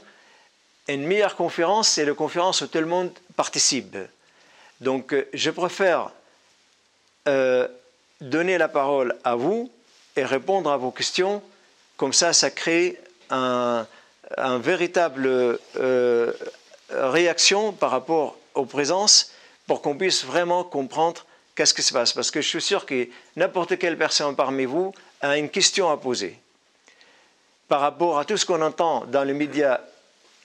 une 0.88 1.06
meilleure 1.06 1.36
conférence, 1.36 1.88
c'est 1.88 2.04
la 2.04 2.14
conférence 2.14 2.60
où 2.60 2.66
tout 2.66 2.78
le 2.78 2.86
monde 2.86 3.10
participe. 3.34 3.96
Donc, 4.80 5.12
euh, 5.12 5.28
je 5.32 5.50
préfère 5.50 6.10
euh, 7.28 7.66
donner 8.20 8.58
la 8.58 8.68
parole 8.68 9.16
à 9.24 9.34
vous 9.34 9.70
et 10.16 10.24
répondre 10.24 10.70
à 10.70 10.76
vos 10.76 10.90
questions. 10.90 11.42
Comme 11.96 12.12
ça, 12.12 12.32
ça 12.32 12.50
crée 12.50 12.98
un, 13.30 13.86
véritable 14.58 15.58
euh, 15.76 16.32
réaction 16.90 17.72
par 17.72 17.90
rapport 17.90 18.36
aux 18.54 18.64
présences 18.64 19.32
pour 19.66 19.82
qu'on 19.82 19.96
puisse 19.96 20.24
vraiment 20.24 20.62
comprendre 20.64 21.24
qu'est-ce 21.54 21.74
qui 21.74 21.82
se 21.82 21.92
passe. 21.92 22.12
Parce 22.12 22.30
que 22.30 22.40
je 22.40 22.48
suis 22.48 22.62
sûr 22.62 22.86
que 22.86 23.08
n'importe 23.36 23.78
quelle 23.78 23.98
personne 23.98 24.36
parmi 24.36 24.64
vous 24.64 24.92
a 25.20 25.36
une 25.36 25.48
question 25.48 25.90
à 25.90 25.96
poser 25.96 26.38
par 27.68 27.80
rapport 27.80 28.18
à 28.18 28.24
tout 28.24 28.36
ce 28.36 28.46
qu'on 28.46 28.62
entend 28.62 29.04
dans 29.06 29.24
les 29.24 29.32
médias 29.32 29.80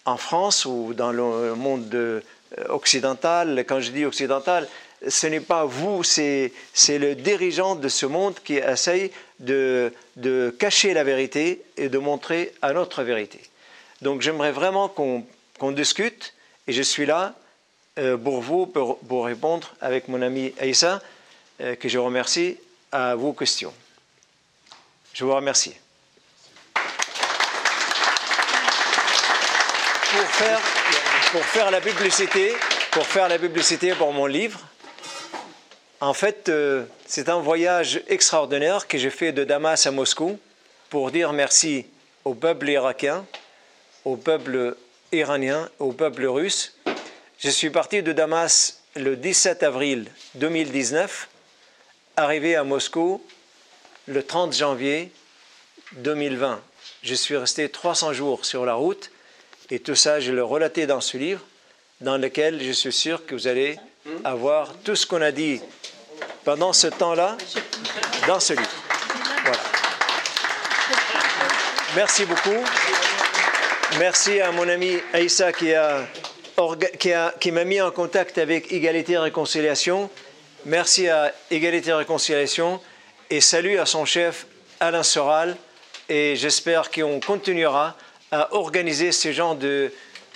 en 0.06 0.18
France 0.18 0.66
ou 0.66 0.94
dans 0.94 1.12
le 1.12 1.56
monde 1.56 1.94
euh, 1.94 2.22
occidental, 2.70 3.64
quand 3.68 3.80
je 3.80 3.92
dis 3.92 4.06
occidental, 4.06 4.68
ce 5.08 5.28
n'est 5.28 5.40
pas 5.40 5.66
vous, 5.66 6.04
c'est 6.04 6.52
le 6.90 7.16
dirigeant 7.16 7.76
de 7.76 7.90
ce 7.90 8.06
monde 8.06 8.36
qui 8.44 8.58
essaye 8.58 9.12
de, 9.40 9.92
de, 10.16 10.56
cacher 10.60 10.94
la 10.94 11.04
vérité 11.04 11.64
et 11.78 11.90
de 11.90 11.98
montrer 11.98 12.54
à 12.62 12.74
notre 12.74 13.02
vérité. 13.02 13.42
Donc 14.02 14.22
j'aimerais 14.22 14.52
vraiment 14.52 14.90
qu'on 14.90 15.72
discute 15.72 16.34
et 16.68 16.74
je 16.74 16.82
suis 16.82 17.06
là 17.06 17.34
euh, 17.98 18.18
pour 18.18 18.42
vous, 18.42 18.68
pour, 18.68 19.00
pour, 19.00 19.26
répondre 19.26 19.74
avec 19.82 20.08
mon 20.08 20.22
ami 20.22 20.54
Aïssa, 20.60 21.02
euh, 21.62 21.76
que 21.76 21.90
je 21.90 21.98
remercie, 21.98 22.58
à 22.92 23.16
vos 23.16 23.34
questions. 23.34 23.74
Je 25.14 25.26
vous 25.26 25.34
remercie. 25.34 25.76
Pour 30.12 30.31
pour 31.32 31.44
faire 31.46 31.72
la 31.72 31.82
publicité, 31.82 32.54
pour 32.92 33.06
faire 33.06 33.30
la 33.30 33.40
publicité 33.40 33.94
pour 33.94 34.12
mon 34.12 34.26
livre, 34.26 34.60
en 36.02 36.14
fait, 36.14 36.50
euh, 36.50 36.84
c'est 37.06 37.30
un 37.30 37.40
voyage 37.40 38.02
extraordinaire 38.08 38.88
que 38.88 38.98
j'ai 38.98 39.12
fait 39.12 39.32
de 39.32 39.44
Damas 39.44 39.86
à 39.86 39.92
Moscou 39.92 40.40
pour 40.90 41.12
dire 41.12 41.32
merci 41.32 41.86
au 42.26 42.34
peuple 42.34 42.70
irakien, 42.70 43.26
au 44.04 44.18
peuple 44.18 44.76
iranien, 45.12 45.70
au 45.80 45.92
peuple 45.92 46.26
russe. 46.26 46.76
Je 47.38 47.50
suis 47.50 47.70
parti 47.70 48.02
de 48.02 48.12
Damas 48.14 48.82
le 48.96 49.16
17 49.16 49.64
avril 49.64 50.10
2019, 50.36 51.30
arrivé 52.18 52.56
à 52.56 52.64
Moscou 52.64 53.24
le 54.08 54.24
30 54.24 54.56
janvier 54.56 55.12
2020. 55.94 56.62
Je 57.04 57.14
suis 57.16 57.38
resté 57.38 57.70
300 57.70 58.14
jours 58.14 58.44
sur 58.44 58.66
la 58.66 58.74
route 58.74 59.12
et 59.72 59.80
tout 59.80 59.96
ça, 59.96 60.20
je 60.20 60.34
le 60.34 60.44
relaté 60.44 60.86
dans 60.86 61.00
ce 61.00 61.18
livre, 61.18 61.40
dans 62.02 62.18
lequel 62.18 62.62
je 62.62 62.72
suis 62.74 62.92
sûr 62.92 63.26
que 63.26 63.34
vous 63.34 63.48
allez 63.48 63.80
avoir 64.26 64.74
tout 64.84 64.98
ce 64.98 65.06
qu'on 65.06 65.22
a 65.22 65.32
dit 65.32 65.62
pendant 66.44 66.74
ce 66.74 66.88
temps-là 66.88 67.38
dans 68.28 68.42
ce 68.42 68.52
livre. 68.52 68.70
Merci 71.96 72.26
beaucoup. 72.26 72.64
Merci 73.98 74.42
à 74.42 74.52
mon 74.52 74.68
ami 74.68 74.98
Aïssa 75.14 75.54
qui, 75.54 75.72
m'a 77.52 77.64
mis 77.64 77.82
en 77.82 77.92
contact 77.92 78.38
avec 78.38 78.74
Égalité 78.74 79.14
et 79.14 79.18
Réconciliation. 79.18 80.10
Merci 80.66 81.08
à 81.08 81.34
Égalité 81.50 81.92
et 81.92 81.94
Réconciliation 81.94 82.82
et 83.30 83.40
salut 83.40 83.80
à 83.80 83.86
son 83.86 84.04
chef 84.04 84.48
Alain 84.82 85.04
Soral. 85.04 85.56
Et 86.10 86.36
j'espère 86.36 86.92
qu'on 86.92 87.22
continuera 87.22 87.96
à 88.32 88.54
organiser 88.54 89.12
ce 89.12 89.32
genre 89.32 89.56
de. 89.56 89.92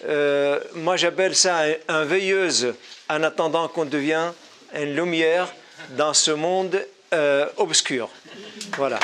Euh, 0.05 0.59
moi, 0.73 0.97
j'appelle 0.97 1.35
ça 1.35 1.63
un, 1.87 2.03
veilleuse 2.03 2.75
en 3.09 3.23
attendant 3.23 3.67
qu'on 3.67 3.85
devienne 3.85 4.33
une 4.73 4.95
lumière 4.95 5.53
dans 5.91 6.13
ce 6.13 6.31
monde 6.31 6.85
euh, 7.13 7.47
obscur. 7.57 8.09
Voilà. 8.77 8.99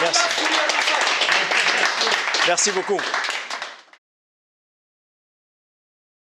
Merci. 0.00 0.20
Merci 2.46 2.70
beaucoup. 2.72 3.00